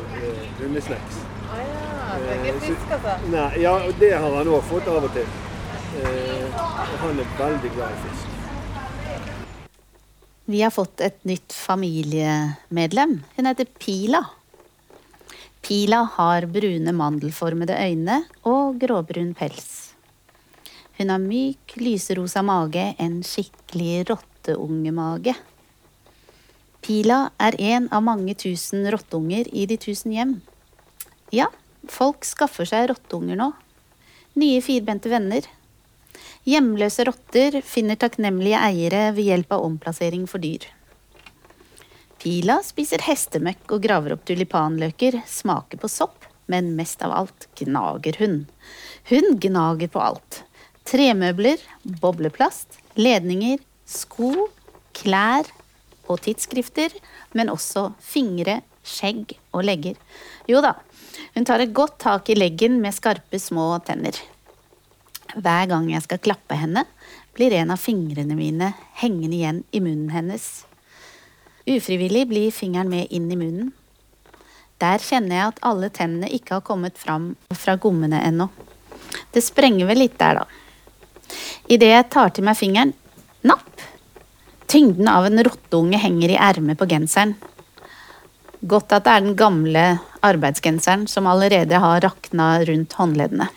Hundesnacks. 0.62 1.18
Ah, 1.50 1.66
ja. 1.66 2.38
Ikke 2.38 2.54
fisk, 2.68 2.94
altså? 3.00 3.18
Nei, 3.34 3.50
ja, 3.66 3.74
det 3.98 4.14
har 4.14 4.38
han 4.38 4.54
òg 4.54 4.62
fått 4.70 4.94
av 4.94 5.10
og 5.10 5.18
til. 5.18 5.36
han 7.02 7.22
er 7.26 7.36
veldig 7.42 7.74
glad 7.74 7.98
i 7.98 8.02
fisk. 8.06 8.35
Vi 10.48 10.62
har 10.62 10.70
fått 10.70 11.00
et 11.00 11.24
nytt 11.26 11.52
familiemedlem. 11.52 13.16
Hun 13.36 13.46
heter 13.46 13.66
Pila. 13.82 14.20
Pila 15.66 16.04
har 16.12 16.46
brune 16.46 16.92
mandelformede 16.94 17.74
øyne 17.74 18.20
og 18.46 18.78
gråbrun 18.78 19.32
pels. 19.34 19.96
Hun 21.00 21.10
har 21.10 21.18
myk, 21.18 21.74
lyserosa 21.82 22.44
mage, 22.46 22.92
en 23.02 23.18
skikkelig 23.26 24.06
rotteungemage. 24.12 25.34
Pila 26.78 27.18
er 27.42 27.58
en 27.58 27.90
av 27.90 28.06
mange 28.06 28.38
tusen 28.38 28.86
rotteunger 28.94 29.50
i 29.50 29.66
De 29.66 29.74
tusen 29.82 30.14
hjem. 30.14 30.38
Ja, 31.34 31.50
folk 31.90 32.22
skaffer 32.22 32.70
seg 32.70 32.92
rotteunger 32.92 33.42
nå. 33.42 33.50
nye 34.38 34.62
firbente 34.62 35.10
venner. 35.10 35.42
Hjemløse 36.46 37.02
rotter 37.08 37.56
finner 37.66 37.98
takknemlige 37.98 38.58
eiere 38.68 39.08
ved 39.16 39.26
hjelp 39.26 39.54
av 39.56 39.64
omplassering 39.66 40.28
for 40.30 40.38
dyr. 40.38 40.62
Pila 42.22 42.60
spiser 42.62 43.02
hestemøkk 43.02 43.74
og 43.74 43.82
graver 43.82 44.14
opp 44.14 44.22
tulipanløker, 44.28 45.18
smaker 45.26 45.80
på 45.82 45.90
sopp, 45.90 46.28
men 46.46 46.76
mest 46.78 47.02
av 47.02 47.16
alt 47.18 47.48
gnager 47.58 48.20
hun. 48.22 48.36
Hun 49.10 49.40
gnager 49.42 49.90
på 49.90 50.04
alt. 50.04 50.44
Tremøbler, 50.86 51.58
bobleplast, 51.82 52.78
ledninger, 52.94 53.58
sko, 53.82 54.46
klær 54.94 55.50
og 56.06 56.22
tidsskrifter, 56.22 56.94
men 57.34 57.50
også 57.50 57.88
fingre, 57.98 58.60
skjegg 58.86 59.34
og 59.50 59.66
legger. 59.66 59.98
Jo 60.46 60.62
da, 60.62 60.76
hun 61.34 61.50
tar 61.50 61.66
et 61.66 61.74
godt 61.74 61.98
tak 62.06 62.30
i 62.30 62.38
leggen 62.38 62.78
med 62.78 62.94
skarpe, 62.94 63.42
små 63.42 63.72
tenner. 63.82 64.14
Hver 65.36 65.66
gang 65.68 65.90
jeg 65.92 66.00
skal 66.06 66.22
klappe 66.24 66.56
henne, 66.56 66.86
blir 67.36 67.52
en 67.58 67.74
av 67.74 67.80
fingrene 67.80 68.32
mine 68.38 68.70
hengende 69.02 69.36
igjen 69.36 69.58
i 69.76 69.82
munnen 69.84 70.08
hennes. 70.14 70.64
Ufrivillig 71.68 72.22
blir 72.30 72.54
fingeren 72.54 72.88
med 72.88 73.10
inn 73.12 73.26
i 73.28 73.36
munnen. 73.36 73.74
Der 74.80 75.00
kjenner 75.00 75.36
jeg 75.36 75.50
at 75.50 75.60
alle 75.68 75.90
tennene 75.92 76.30
ikke 76.32 76.58
har 76.58 76.64
kommet 76.64 76.96
fram 77.00 77.34
fra 77.52 77.76
gommene 77.80 78.22
ennå. 78.24 78.48
Det 79.32 79.44
sprenger 79.44 79.88
vel 79.90 80.00
litt 80.04 80.16
der, 80.20 80.40
da. 80.40 81.36
Idet 81.68 81.92
jeg 81.92 82.08
tar 82.12 82.32
til 82.32 82.46
meg 82.46 82.56
fingeren, 82.56 82.94
napp! 83.44 83.84
Tyngden 84.66 85.08
av 85.10 85.28
en 85.28 85.44
rotteunge 85.46 86.00
henger 86.00 86.32
i 86.32 86.40
ermet 86.48 86.80
på 86.80 86.88
genseren. 86.90 87.36
Godt 88.66 88.96
at 88.96 89.04
det 89.04 89.12
er 89.12 89.22
den 89.26 89.36
gamle 89.38 89.84
arbeidsgenseren 90.24 91.04
som 91.10 91.28
allerede 91.30 91.78
har 91.82 92.00
rakna 92.02 92.48
rundt 92.66 92.96
håndleddene. 92.98 93.50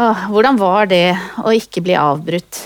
Åh, 0.00 0.20
hvordan 0.32 0.56
var 0.56 0.86
det 0.88 1.12
å 1.44 1.50
ikke 1.52 1.82
bli 1.84 1.92
avbrutt? 1.92 2.56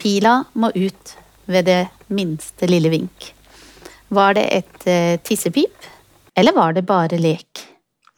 Pila 0.00 0.38
må 0.56 0.70
ut 0.72 1.10
ved 1.44 1.66
det 1.68 1.82
minste 2.08 2.64
lille 2.70 2.88
vink. 2.88 3.26
Var 4.08 4.38
det 4.38 4.46
et 4.56 4.86
eh, 4.88 5.18
tissepip, 5.20 5.90
eller 6.32 6.56
var 6.56 6.72
det 6.72 6.86
bare 6.88 7.20
lek? 7.20 7.66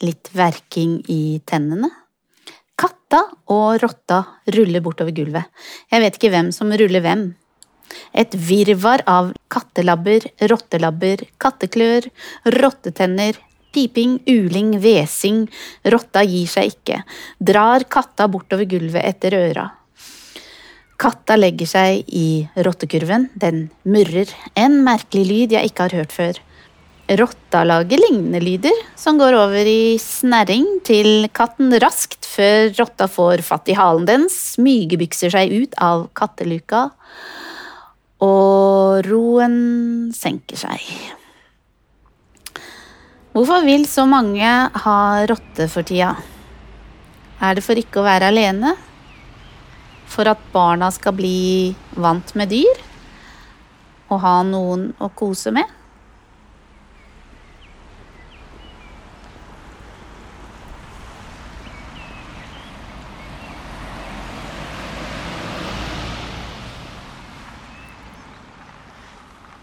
Litt 0.07 0.31
verking 0.31 1.01
i 1.11 1.41
tennene? 1.43 1.91
Katta 2.79 3.25
og 3.51 3.83
rotta 3.83 4.23
ruller 4.55 4.87
bortover 4.87 5.17
gulvet. 5.19 5.51
Jeg 5.91 6.07
vet 6.07 6.21
ikke 6.21 6.31
hvem 6.37 6.55
som 6.55 6.71
ruller 6.71 7.03
hvem. 7.03 7.33
Et 8.15 8.31
virvar 8.47 9.03
av 9.11 9.35
kattelabber, 9.51 10.31
rottelabber, 10.55 11.27
katteklør, 11.43 12.07
rottetenner, 12.63 13.43
piping, 13.75 14.19
uling, 14.29 14.77
hvesing. 14.83 15.45
Rotta 15.93 16.25
gir 16.27 16.49
seg 16.51 16.75
ikke. 16.75 17.03
Drar 17.39 17.87
katta 17.91 18.29
bortover 18.31 18.69
gulvet 18.71 19.07
etter 19.07 19.37
øra. 19.39 19.67
Katta 21.01 21.39
legger 21.39 21.69
seg 21.69 22.05
i 22.13 22.45
rottekurven. 22.61 23.31
Den 23.33 23.69
murrer. 23.89 24.29
En 24.59 24.83
merkelig 24.85 25.27
lyd 25.31 25.57
jeg 25.57 25.71
ikke 25.71 25.89
har 25.89 26.01
hørt 26.03 26.13
før. 26.13 26.41
Rotta 27.19 27.65
lager 27.67 27.99
lignende 27.99 28.39
lyder, 28.39 28.77
som 28.95 29.17
går 29.19 29.35
over 29.35 29.67
i 29.67 29.97
snerring 29.99 30.67
til 30.87 31.27
katten 31.35 31.73
raskt, 31.83 32.23
før 32.23 32.71
rotta 32.77 33.09
får 33.11 33.43
fatt 33.43 33.71
i 33.73 33.75
halen 33.75 34.07
dens, 34.07 34.37
smygebykser 34.55 35.35
seg 35.35 35.51
ut 35.51 35.75
av 35.83 36.07
katteluka, 36.15 36.85
og 38.23 39.03
roen 39.09 39.57
senker 40.15 40.61
seg. 40.61 40.87
Hvorfor 43.31 43.63
vil 43.63 43.85
så 43.87 44.03
mange 44.11 44.43
ha 44.83 45.01
rotte 45.31 45.69
for 45.71 45.87
tida? 45.87 46.17
Er 47.39 47.55
det 47.55 47.63
for 47.63 47.79
ikke 47.79 48.01
å 48.01 48.07
være 48.09 48.27
alene? 48.33 48.73
For 50.11 50.27
at 50.27 50.43
barna 50.51 50.89
skal 50.91 51.15
bli 51.15 51.71
vant 51.95 52.35
med 52.35 52.51
dyr? 52.51 52.83
Og 54.11 54.19
ha 54.25 54.35
noen 54.43 54.89
å 54.99 55.13
kose 55.15 55.55
med? 55.55 55.63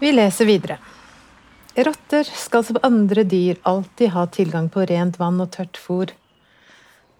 Vi 0.00 0.16
leser 0.16 0.48
videre. 0.48 0.80
Rotter 1.78 2.26
skal 2.26 2.64
som 2.66 2.78
andre 2.82 3.22
dyr 3.22 3.58
alltid 3.68 4.10
ha 4.10 4.24
tilgang 4.34 4.66
på 4.72 4.82
rent 4.90 5.18
vann 5.20 5.38
og 5.38 5.52
tørt 5.54 5.78
fôr. 5.78 6.10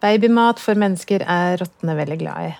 Babymat 0.02 0.59
for 0.59 0.78
mennesker 0.78 1.22
er 1.22 1.61
rottene 1.61 1.94
veldig 1.98 2.16
glad 2.18 2.48
i. 2.48 2.56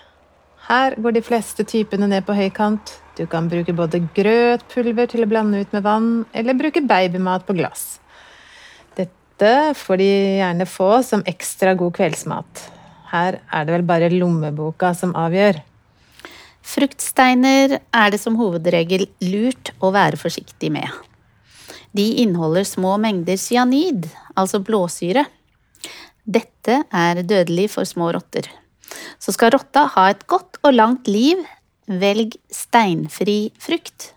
Her 0.69 0.95
går 1.01 1.17
de 1.17 1.23
fleste 1.27 1.67
typene 1.67 2.07
ned 2.11 2.27
på 2.29 2.37
høykant. 2.39 2.93
Du 3.19 3.25
kan 3.27 3.49
bruke 3.51 3.75
både 3.75 4.03
grøtpulver 4.15 5.11
til 5.11 5.25
å 5.25 5.31
blande 5.31 5.65
ut 5.65 5.75
med 5.75 5.87
vann, 5.87 6.11
eller 6.37 6.59
bruke 6.59 6.85
babymat 6.87 7.47
på 7.49 7.57
glass. 7.59 7.99
Dette 8.95 9.75
får 9.79 9.99
de 9.99 10.11
gjerne 10.39 10.69
få 10.71 10.93
som 11.07 11.27
ekstra 11.27 11.75
god 11.79 11.97
kveldsmat. 11.99 12.65
Her 13.11 13.41
er 13.43 13.67
det 13.67 13.75
vel 13.75 13.89
bare 13.89 14.15
lommeboka 14.15 14.93
som 14.95 15.17
avgjør. 15.19 15.65
Fruktsteiner 16.69 17.79
er 17.81 18.11
det 18.13 18.23
som 18.23 18.39
hovedregel 18.39 19.09
lurt 19.25 19.73
å 19.81 19.91
være 19.95 20.21
forsiktig 20.21 20.71
med. 20.75 21.08
De 21.97 22.05
inneholder 22.23 22.67
små 22.69 22.97
mengder 23.01 23.39
cyanid, 23.41 24.09
altså 24.37 24.61
blåsyre. 24.65 25.25
Dette 26.29 26.83
er 26.93 27.23
dødelig 27.25 27.71
for 27.73 27.89
små 27.89 28.11
rotter. 28.17 28.49
Så 29.21 29.33
skal 29.33 29.53
rotta 29.55 29.87
ha 29.95 30.09
et 30.13 30.27
godt 30.29 30.61
og 30.63 30.75
langt 30.77 31.09
liv, 31.09 31.41
velg 31.89 32.37
steinfri 32.53 33.49
frukt. 33.61 34.13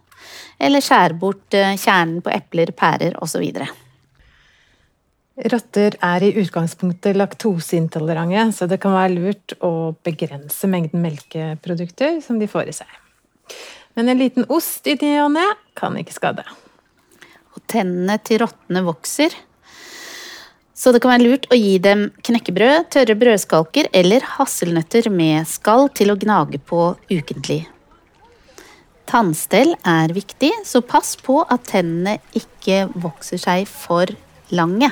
Eller 0.61 0.84
skjær 0.84 1.15
bort 1.19 1.55
eh, 1.57 1.78
kjernen 1.80 2.19
på 2.24 2.34
epler, 2.34 2.74
pærer 2.78 3.15
osv. 3.24 3.47
Rotter 5.51 5.95
er 6.05 6.26
i 6.28 6.34
utgangspunktet 6.38 7.17
laktoseintolerante, 7.17 8.43
så 8.53 8.67
det 8.69 8.82
kan 8.84 8.93
være 8.93 9.15
lurt 9.15 9.55
å 9.63 9.95
begrense 10.05 10.69
mengden 10.69 11.01
melkeprodukter 11.01 12.19
som 12.22 12.38
de 12.41 12.51
får 12.51 12.69
i 12.69 12.76
seg. 12.84 12.99
Men 13.97 14.11
en 14.11 14.19
liten 14.22 14.45
ost 14.51 14.86
i 14.88 14.97
ny 15.01 15.15
og 15.24 15.32
ne 15.34 15.47
kan 15.76 15.97
ikke 15.99 16.15
skade. 16.15 16.45
Og 17.55 17.63
tennene 17.71 18.17
til 18.23 18.41
rottene 18.43 18.83
vokser. 18.85 19.33
Så 20.81 20.93
det 20.93 21.01
kan 21.03 21.11
være 21.13 21.27
lurt 21.27 21.45
å 21.51 21.57
gi 21.59 21.75
dem 21.83 22.07
knekkebrød, 22.25 22.87
tørre 22.95 23.17
brødskalker 23.19 23.91
eller 23.93 24.25
hasselnøtter 24.37 25.11
med 25.13 25.45
skall 25.49 25.91
til 25.93 26.13
å 26.13 26.17
gnage 26.17 26.57
på 26.65 26.95
ukentlig. 27.11 27.65
Tannstell 29.11 29.75
er 29.83 30.13
viktig, 30.15 30.53
så 30.65 30.81
pass 30.81 31.17
på 31.19 31.41
at 31.43 31.67
tennene 31.69 32.17
ikke 32.37 32.85
vokser 32.95 33.41
seg 33.41 33.67
for 33.69 34.09
lange. 34.55 34.89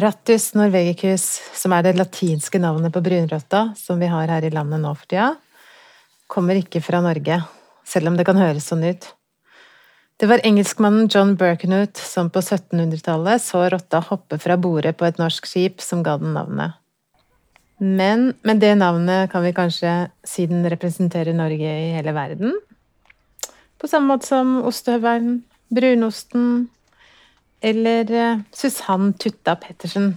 Rattus 0.00 0.54
norvegicus, 0.56 1.24
som 1.52 1.74
er 1.76 1.84
det 1.84 1.98
latinske 1.98 2.60
navnet 2.62 2.92
på 2.94 3.02
brunrotta 3.04 3.70
som 3.76 4.00
vi 4.00 4.08
har 4.08 4.30
her 4.32 4.46
i 4.46 4.52
landet 4.54 4.80
nå 4.80 4.94
for 4.96 5.10
tida, 5.10 5.34
kommer 6.30 6.56
ikke 6.56 6.80
fra 6.84 7.02
Norge, 7.04 7.40
selv 7.84 8.08
om 8.08 8.16
det 8.16 8.24
kan 8.28 8.38
høres 8.40 8.70
sånn 8.70 8.86
ut. 8.86 9.08
Det 10.20 10.28
var 10.28 10.42
engelskmannen 10.44 11.08
John 11.10 11.34
Birkenhout 11.40 11.96
som 11.96 12.30
på 12.32 12.42
1700-tallet 12.42 13.40
så 13.40 13.62
rotta 13.72 14.02
hoppe 14.04 14.36
fra 14.40 14.56
bordet 14.60 14.96
på 15.00 15.08
et 15.08 15.20
norsk 15.20 15.48
skip 15.48 15.80
som 15.84 16.04
ga 16.06 16.18
den 16.20 16.34
navnet. 16.36 16.76
Men 17.80 18.34
med 18.44 18.60
det 18.60 18.74
navnet 18.76 19.30
kan 19.32 19.44
vi 19.44 19.54
kanskje 19.56 19.94
si 20.24 20.44
den 20.48 20.68
representerer 20.68 21.32
Norge 21.32 21.70
i 21.72 21.94
hele 21.96 22.12
verden. 22.12 22.52
På 23.80 23.88
samme 23.88 24.12
måte 24.12 24.28
som 24.28 24.58
ostehøvelen, 24.68 25.40
brunosten, 25.72 26.68
eller 27.60 28.10
eh, 28.10 28.40
Susann 28.52 29.12
Tutta 29.12 29.56
Pettersen. 29.56 30.14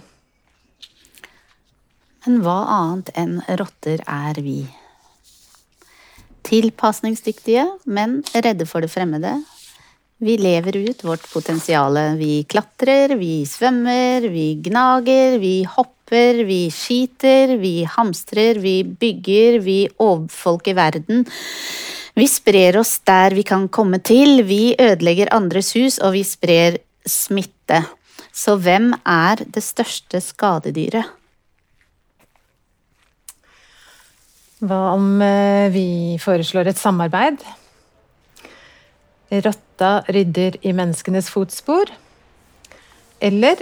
Men 2.24 2.40
hva 2.44 2.60
annet 2.72 3.10
enn 3.20 3.40
rotter 3.60 4.00
er 4.08 4.40
vi? 4.40 4.62
Tilpasningsdyktige, 6.44 7.66
men 7.84 8.22
redde 8.32 8.66
for 8.68 8.84
det 8.84 8.92
fremmede. 8.92 9.36
Vi 10.24 10.36
lever 10.40 10.76
ut 10.76 11.02
vårt 11.04 11.24
potensial. 11.32 11.98
Vi 12.16 12.44
klatrer, 12.48 13.16
vi 13.20 13.44
svømmer, 13.48 14.24
vi 14.32 14.54
gnager, 14.64 15.36
vi 15.42 15.66
hopper, 15.68 16.40
vi 16.48 16.70
skiter, 16.72 17.56
vi 17.60 17.82
hamstrer, 17.84 18.60
vi 18.62 18.78
bygger, 18.84 19.58
vi 19.64 19.78
overfolker 20.00 20.78
verden. 20.78 21.26
Vi 22.14 22.28
sprer 22.30 22.78
oss 22.78 23.00
der 23.04 23.34
vi 23.34 23.42
kan 23.44 23.66
komme 23.68 23.98
til, 23.98 24.44
vi 24.46 24.76
ødelegger 24.78 25.32
andres 25.34 25.74
hus, 25.74 25.98
og 25.98 26.14
vi 26.14 26.22
sprer 26.24 26.78
smitte. 27.08 27.82
Så 28.34 28.56
hvem 28.60 28.92
er 29.06 29.44
det 29.46 29.62
største 29.62 30.20
skadedyret? 30.22 31.06
Hva 34.64 34.80
om 34.94 35.20
eh, 35.22 35.68
vi 35.74 36.16
foreslår 36.22 36.70
et 36.70 36.80
samarbeid? 36.80 37.42
Rotta 39.44 39.90
rydder 40.08 40.56
i 40.62 40.72
menneskenes 40.76 41.28
fotspor. 41.32 41.90
Eller 43.20 43.60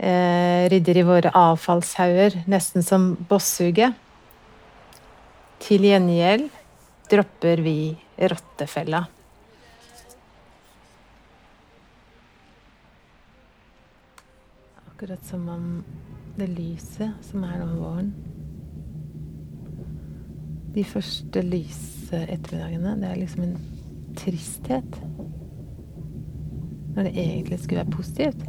eh, 0.00 0.66
rydder 0.72 1.00
i 1.02 1.06
våre 1.06 1.32
avfallshauger, 1.36 2.40
nesten 2.50 2.86
som 2.86 3.12
bosshuget. 3.30 3.94
Til 5.60 5.84
gjengjeld 5.84 6.48
dropper 7.10 7.62
vi 7.62 7.78
rottefella. 8.30 9.04
Akkurat 15.00 15.24
som 15.24 15.48
om 15.48 15.84
det 16.36 16.46
lyset 16.46 17.22
som 17.24 17.44
er 17.48 17.54
nå 17.56 17.66
våren 17.72 18.10
De 20.74 20.82
første 20.84 21.40
lyse 21.40 22.18
ettermiddagene, 22.20 22.90
det 23.00 23.06
er 23.08 23.16
liksom 23.16 23.46
en 23.46 23.54
tristhet. 24.18 24.98
Når 26.92 27.08
det 27.08 27.12
egentlig 27.14 27.58
skulle 27.62 27.80
være 27.80 27.94
positivt. 27.94 28.44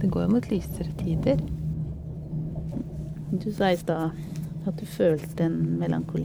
Det 0.00 0.08
går 0.14 0.24
jo 0.24 0.30
mot 0.32 0.48
lysere 0.48 0.94
tider. 1.02 1.42
Du 3.42 3.50
sa 3.52 3.68
i 3.68 3.76
stad 3.76 4.16
at 4.64 4.80
du 4.80 4.86
følte 4.88 5.44
en 5.44 5.58
melankoli. 5.82 6.24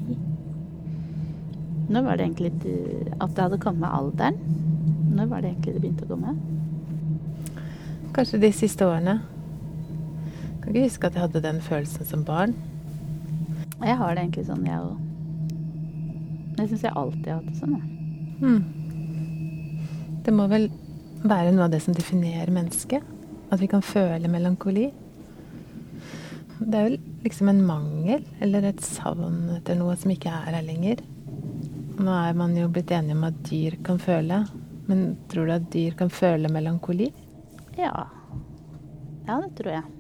Når 1.90 2.06
var 2.08 2.16
det 2.16 2.30
egentlig 2.30 2.54
du, 2.64 2.72
at 3.20 3.36
det 3.36 3.44
hadde 3.44 3.60
kommet 3.60 3.84
med 3.84 3.92
alderen? 3.92 4.40
Når 5.18 5.26
var 5.34 5.44
det 5.44 5.52
egentlig 5.52 5.76
det 5.76 5.84
begynte 5.84 6.08
å 6.08 6.14
komme? 6.14 6.38
Kanskje 8.16 8.40
de 8.46 8.54
siste 8.56 8.88
årene. 8.88 9.18
Kan 10.60 10.74
ikke 10.74 10.88
huske 10.88 11.08
at 11.08 11.16
jeg 11.16 11.26
hadde 11.26 11.42
den 11.46 11.62
følelsen 11.64 12.06
som 12.06 12.26
barn. 12.28 12.56
Jeg 13.80 13.96
har 13.96 14.16
det 14.16 14.24
egentlig 14.26 14.46
sånn, 14.50 14.66
jeg 14.68 14.80
òg. 14.84 14.98
Jeg 16.60 16.72
syns 16.72 16.84
jeg 16.84 16.98
alltid 17.00 17.28
har 17.32 17.40
hatt 17.40 17.48
det 17.48 17.60
sånn. 17.62 17.76
jeg. 17.78 17.86
Mm. 18.44 18.64
Det 20.26 20.34
må 20.36 20.48
vel 20.52 20.68
være 21.24 21.54
noe 21.56 21.68
av 21.68 21.74
det 21.74 21.82
som 21.84 21.96
definerer 21.96 22.52
mennesket? 22.54 23.06
At 23.50 23.62
vi 23.62 23.70
kan 23.72 23.82
føle 23.82 24.30
melankoli? 24.32 24.90
Det 26.60 26.76
er 26.76 26.90
vel 26.90 26.98
liksom 27.24 27.50
en 27.50 27.62
mangel 27.64 28.26
eller 28.44 28.68
et 28.68 28.84
savn 28.84 29.48
etter 29.56 29.80
noe 29.80 29.96
som 30.00 30.12
ikke 30.12 30.32
er 30.32 30.58
her 30.58 30.66
lenger. 30.66 31.04
Nå 32.00 32.12
er 32.16 32.36
man 32.40 32.56
jo 32.56 32.68
blitt 32.72 32.92
enige 32.96 33.16
om 33.16 33.26
at 33.28 33.40
dyr 33.48 33.80
kan 33.84 34.00
føle. 34.00 34.44
Men 34.90 35.14
tror 35.32 35.48
du 35.48 35.56
at 35.56 35.72
dyr 35.72 35.96
kan 36.00 36.12
føle 36.12 36.52
melankoli? 36.52 37.10
Ja. 37.78 38.08
Ja, 39.28 39.40
det 39.40 39.54
tror 39.60 39.72
jeg. 39.78 39.99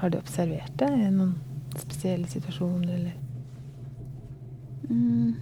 Har 0.00 0.10
du 0.10 0.16
observert 0.18 0.72
det 0.80 0.90
i 0.96 1.08
noen 1.12 1.34
spesielle 1.76 2.28
situasjoner, 2.30 2.94
eller? 2.96 3.16
Mm. 4.90 5.34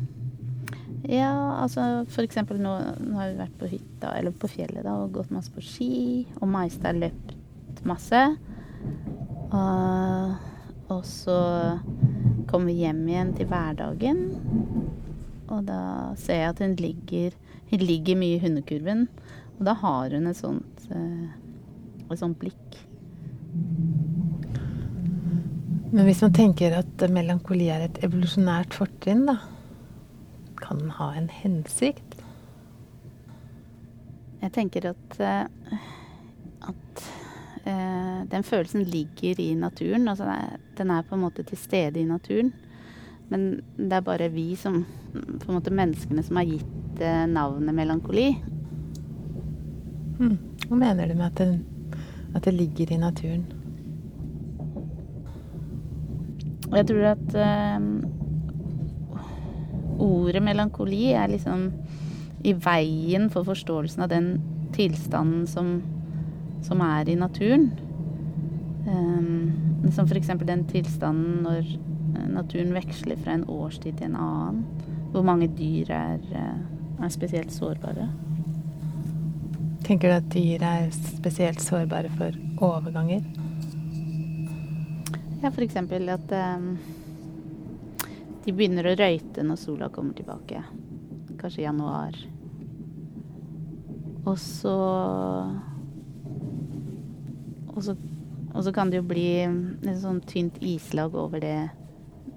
Ja, 1.08 1.30
altså 1.62 2.02
eksempel 2.24 2.58
nå, 2.60 2.72
nå 2.98 3.20
har 3.20 3.30
vi 3.30 3.38
vært 3.38 3.54
på 3.60 3.68
hytta, 3.70 4.12
eller 4.18 4.34
på 4.34 4.50
fjellet 4.50 4.82
da, 4.84 4.96
og 4.98 5.14
gått 5.14 5.30
masse 5.32 5.52
på 5.54 5.62
ski. 5.64 5.92
Og 6.40 6.50
Maista 6.50 6.90
har 6.90 6.98
løpt 6.98 7.84
masse. 7.86 8.22
Og, 9.48 10.34
og 10.90 11.06
så 11.06 11.38
kommer 12.50 12.72
vi 12.72 12.82
hjem 12.82 13.04
igjen 13.06 13.32
til 13.38 13.48
hverdagen. 13.48 14.24
Og 15.48 15.64
da 15.68 15.80
ser 16.20 16.42
jeg 16.42 16.52
at 16.52 16.64
hun 16.64 16.76
ligger, 16.82 17.38
hun 17.70 17.84
ligger 17.86 18.18
mye 18.20 18.36
i 18.36 18.42
hundekurven. 18.42 19.06
Og 19.58 19.64
da 19.70 19.78
har 19.80 20.18
hun 20.18 20.28
et 20.28 20.38
sånt, 20.38 20.88
eh, 20.92 21.30
et 22.10 22.20
sånt 22.20 22.38
blikk. 22.42 22.82
Men 25.88 26.04
hvis 26.04 26.20
man 26.20 26.34
tenker 26.36 26.74
at 26.76 27.04
melankoli 27.08 27.70
er 27.72 27.86
et 27.86 28.00
evolusjonært 28.04 28.74
fortrinn, 28.76 29.24
da, 29.28 29.38
kan 30.60 30.82
den 30.82 30.90
ha 30.98 31.12
en 31.16 31.30
hensikt? 31.32 32.18
Jeg 34.42 34.52
tenker 34.54 34.90
at, 34.92 35.16
eh, 35.18 35.78
at 36.68 37.04
eh, 37.64 38.18
den 38.30 38.44
følelsen 38.44 38.84
ligger 38.84 39.40
i 39.40 39.54
naturen. 39.58 40.06
Altså 40.08 40.28
den 40.78 40.92
er 40.94 41.06
på 41.08 41.16
en 41.16 41.24
måte 41.24 41.42
til 41.42 41.58
stede 41.58 42.00
i 42.00 42.08
naturen. 42.08 42.52
Men 43.28 43.48
det 43.76 43.92
er 43.92 44.04
bare 44.04 44.30
vi 44.32 44.54
som 44.56 44.84
på 45.08 45.48
en 45.48 45.56
måte 45.56 45.74
menneskene 45.74 46.22
som 46.24 46.38
har 46.40 46.48
gitt 46.48 47.02
eh, 47.02 47.24
navnet 47.28 47.74
melankoli. 47.74 48.28
Hmm. 50.18 50.38
Hva 50.68 50.76
mener 50.76 51.08
du 51.08 51.16
med 51.16 51.30
at, 51.30 51.40
den, 51.40 51.98
at 52.34 52.44
det 52.44 52.54
ligger 52.54 52.92
i 52.92 53.00
naturen? 53.00 53.46
Jeg 56.68 56.86
tror 56.90 57.04
at 57.14 57.34
eh, 57.40 57.80
ordet 59.98 60.42
melankoli 60.44 61.12
er 61.16 61.30
liksom 61.32 61.70
i 62.44 62.52
veien 62.54 63.28
for 63.32 63.46
forståelsen 63.48 64.04
av 64.04 64.12
den 64.12 64.28
tilstanden 64.76 65.46
som, 65.48 65.78
som 66.62 66.82
er 66.84 67.08
i 67.08 67.16
naturen. 67.18 67.70
Um, 68.88 69.90
som 69.92 70.06
f.eks. 70.06 70.30
den 70.46 70.64
tilstanden 70.68 71.42
når 71.44 71.66
naturen 72.32 72.74
veksler 72.76 73.18
fra 73.20 73.34
en 73.36 73.48
årstid 73.48 73.98
til 73.98 74.10
en 74.10 74.20
annen. 74.20 74.64
Hvor 75.12 75.24
mange 75.24 75.48
dyr 75.58 75.90
er, 75.92 76.20
er 77.00 77.12
spesielt 77.12 77.52
sårbare. 77.52 78.08
Tenker 79.84 80.10
du 80.10 80.16
at 80.18 80.32
dyr 80.34 80.64
er 80.64 80.90
spesielt 80.92 81.62
sårbare 81.64 82.12
for 82.18 82.36
overganger? 82.60 83.24
Ja, 85.42 85.48
f.eks. 85.48 85.76
at 85.76 86.32
um, 86.34 86.66
de 88.44 88.52
begynner 88.52 88.88
å 88.90 88.96
røyte 88.98 89.44
når 89.46 89.60
sola 89.60 89.88
kommer 89.94 90.16
tilbake. 90.18 90.64
Kanskje 91.38 91.62
i 91.62 91.66
januar. 91.66 92.18
Og 94.26 94.38
så 94.42 94.76
Og 97.78 97.84
så, 97.86 97.94
og 98.50 98.64
så 98.66 98.72
kan 98.74 98.90
det 98.90 98.98
jo 98.98 99.06
bli 99.06 99.28
et 99.46 100.00
sånn 100.02 100.18
tynt 100.26 100.56
islag 100.58 101.14
over 101.14 101.38
det, 101.38 101.68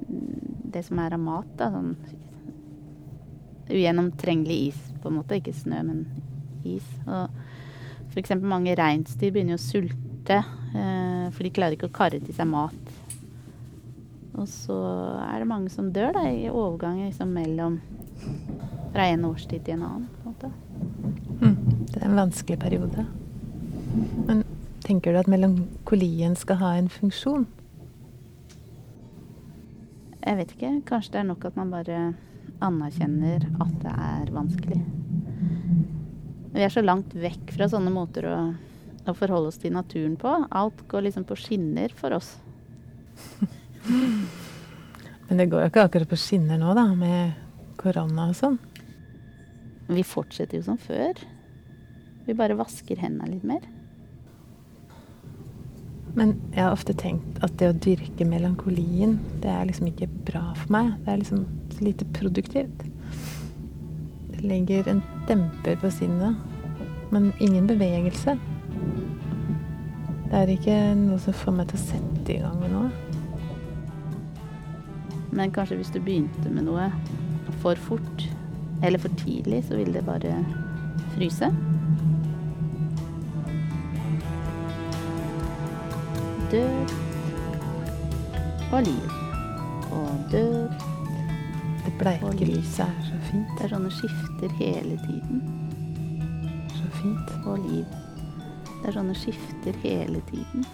det 0.06 0.84
som 0.86 1.02
er 1.02 1.16
av 1.18 1.24
mat. 1.24 1.50
Da. 1.58 1.72
Sånn 1.74 1.96
ugjennomtrengelig 3.72 4.60
is, 4.68 4.82
på 5.02 5.10
en 5.10 5.18
måte. 5.18 5.40
Ikke 5.42 5.56
snø, 5.58 5.82
men 5.88 6.06
is. 6.68 6.86
Og 7.08 8.20
eksempel 8.22 8.52
mange 8.52 8.76
reinsdyr 8.78 9.34
begynner 9.34 9.58
å 9.58 9.64
sulte, 9.64 10.44
eh, 10.76 11.28
for 11.32 11.42
de 11.44 11.54
klarer 11.56 11.78
ikke 11.78 11.90
å 11.90 11.96
karre 11.96 12.20
til 12.22 12.36
seg 12.36 12.50
mat. 12.52 12.91
Og 14.40 14.48
så 14.48 14.78
er 15.26 15.42
det 15.42 15.50
mange 15.50 15.72
som 15.74 15.92
dør 15.94 16.14
da, 16.16 16.24
i 16.30 16.48
overgangen 16.50 17.10
liksom, 17.10 17.34
mellom 17.36 17.80
fra 18.92 19.08
en 19.12 19.26
årstid 19.28 19.66
til 19.66 19.78
en 19.78 19.88
annen. 19.88 20.08
på 20.24 20.34
en. 20.48 20.54
Mm, 21.42 21.86
det 21.92 22.00
er 22.00 22.08
en 22.08 22.20
vanskelig 22.20 22.60
periode. 22.60 23.06
Men 24.28 24.44
tenker 24.86 25.14
du 25.14 25.20
at 25.20 25.32
melankolien 25.32 26.36
skal 26.40 26.62
ha 26.62 26.74
en 26.80 26.90
funksjon? 26.92 27.48
Jeg 30.22 30.38
vet 30.38 30.56
ikke. 30.56 30.74
Kanskje 30.88 31.16
det 31.16 31.24
er 31.24 31.30
nok 31.32 31.48
at 31.50 31.58
man 31.58 31.74
bare 31.74 32.02
anerkjenner 32.62 33.48
at 33.64 33.78
det 33.82 33.94
er 33.94 34.34
vanskelig. 34.36 34.82
Vi 36.52 36.62
er 36.62 36.72
så 36.72 36.84
langt 36.84 37.16
vekk 37.16 37.56
fra 37.56 37.68
sånne 37.72 37.94
måter 37.94 38.28
å, 38.30 38.38
å 39.08 39.16
forholde 39.18 39.52
oss 39.52 39.60
til 39.62 39.74
naturen 39.74 40.18
på. 40.20 40.36
Alt 40.52 40.86
går 40.92 41.08
liksom 41.08 41.26
på 41.28 41.40
skinner 41.40 41.96
for 41.98 42.20
oss. 42.20 42.36
Men 43.88 45.40
det 45.40 45.50
går 45.52 45.64
jo 45.64 45.72
ikke 45.72 45.86
akkurat 45.88 46.12
på 46.12 46.20
skinner 46.20 46.60
nå, 46.62 46.74
da, 46.78 46.88
med 46.98 47.38
korona 47.82 48.30
og 48.32 48.38
sånn. 48.38 48.58
Vi 49.92 50.04
fortsetter 50.08 50.60
jo 50.60 50.66
som 50.66 50.80
før. 50.80 51.18
Vi 52.28 52.36
bare 52.38 52.58
vasker 52.60 53.00
hendene 53.02 53.34
litt 53.34 53.48
mer. 53.48 53.64
Men 56.16 56.34
jeg 56.52 56.66
har 56.66 56.76
ofte 56.76 56.94
tenkt 56.98 57.40
at 57.46 57.54
det 57.60 57.70
å 57.72 57.78
dyrke 57.86 58.28
melankolien, 58.28 59.16
det 59.44 59.52
er 59.52 59.68
liksom 59.70 59.88
ikke 59.92 60.10
bra 60.28 60.44
for 60.60 60.74
meg. 60.76 60.92
Det 61.06 61.14
er 61.14 61.22
liksom 61.22 61.46
lite 61.82 62.08
produktivt. 62.18 62.84
Det 64.32 64.44
legger 64.44 64.90
en 64.92 65.00
demper 65.30 65.80
på 65.80 65.92
sinnet, 65.96 66.36
men 67.12 67.32
ingen 67.40 67.70
bevegelse. 67.72 68.36
Det 70.28 70.44
er 70.44 70.52
ikke 70.52 70.78
noe 71.00 71.20
som 71.20 71.36
får 71.36 71.56
meg 71.56 71.72
til 71.72 71.80
å 71.80 71.86
sette 71.86 72.36
i 72.36 72.42
gang 72.44 72.60
med 72.60 72.76
noe. 72.76 73.11
Men 75.32 75.52
kanskje 75.52 75.80
hvis 75.80 75.92
du 75.94 76.00
begynte 76.04 76.50
med 76.52 76.68
noe 76.68 76.90
for 77.64 77.80
fort, 77.80 78.26
eller 78.84 79.00
for 79.00 79.14
tidlig, 79.22 79.64
så 79.68 79.78
ville 79.78 79.94
det 79.94 80.06
bare 80.06 80.46
Fryse. 81.12 81.52
Død 86.52 86.92
og 88.72 88.84
liv. 88.84 89.12
Og 89.92 90.10
død 90.32 90.70
Det 91.86 91.94
bleike 92.00 92.46
lyset 92.46 92.80
er 92.80 93.04
så 93.04 93.18
fint. 93.32 93.48
Det 93.58 93.66
er 93.66 93.72
sånne 93.74 93.92
skifter 93.92 94.52
hele 94.60 94.98
tiden. 95.08 95.42
Så 96.70 96.92
fint. 97.02 97.32
Og 97.46 97.58
liv. 97.66 97.86
Det 98.68 98.92
er 98.92 98.98
sånne 99.00 99.16
skifter 99.18 99.80
hele 99.82 100.22
tiden. 100.30 100.66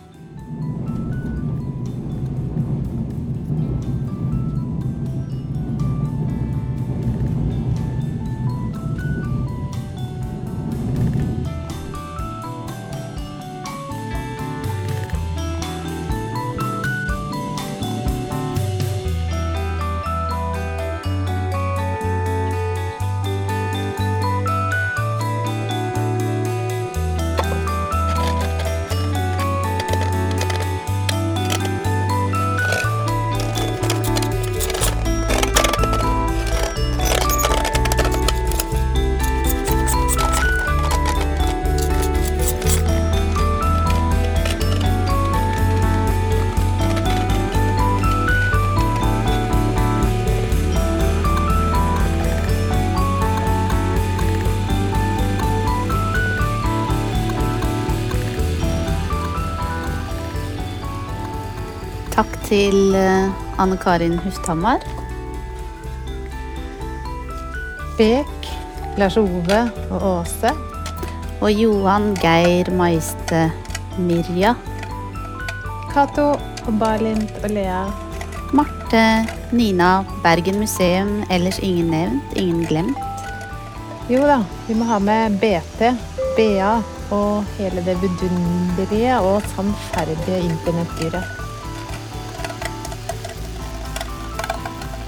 Til 62.57 62.95
eh, 62.97 63.29
Anne 63.61 63.77
Karin 63.77 64.17
Husthamar. 64.23 64.81
Bek, 67.97 68.49
Lars 68.97 69.17
Ove 69.19 69.59
og 69.91 70.01
Åse. 70.01 70.53
Og 71.37 71.51
Johan 71.53 72.15
Geir 72.17 72.71
Maiste 72.73 73.51
Mirja. 74.01 74.55
Cato 75.93 76.31
og 76.65 76.73
Balint 76.81 77.33
og 77.43 77.53
Lea. 77.53 77.85
Marte, 78.57 79.05
Nina, 79.51 79.91
Bergen 80.23 80.57
museum, 80.61 81.19
ellers 81.29 81.59
ingen 81.59 81.91
nevnt, 81.93 82.37
ingen 82.39 82.65
glemt. 82.65 82.97
Jo 84.09 84.23
da, 84.23 84.39
vi 84.69 84.77
må 84.77 84.87
ha 84.87 85.01
med 85.03 85.35
BT, 85.41 85.91
BA 86.37 86.77
og 87.13 87.43
hele 87.57 87.83
det 87.85 87.99
vidunderlige 88.01 89.19
og 89.19 89.43
sannferdige 89.53 90.47
internettdyret. 90.47 91.46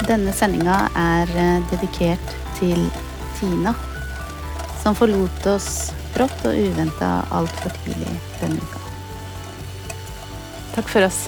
Denne 0.10 0.32
sendinga 0.34 0.88
er 0.98 1.30
eh, 1.38 1.66
dedikert 1.70 2.32
til 2.58 2.88
Tina, 3.38 3.76
som 4.82 4.98
forlot 4.98 5.46
oss 5.52 5.92
brått 6.16 6.48
og 6.50 6.58
uventa 6.58 7.20
altfor 7.30 7.76
tidlig 7.84 8.16
denne 8.40 8.58
uka. 8.58 8.82
Takk 10.74 10.90
for 10.90 11.06
oss. 11.06 11.28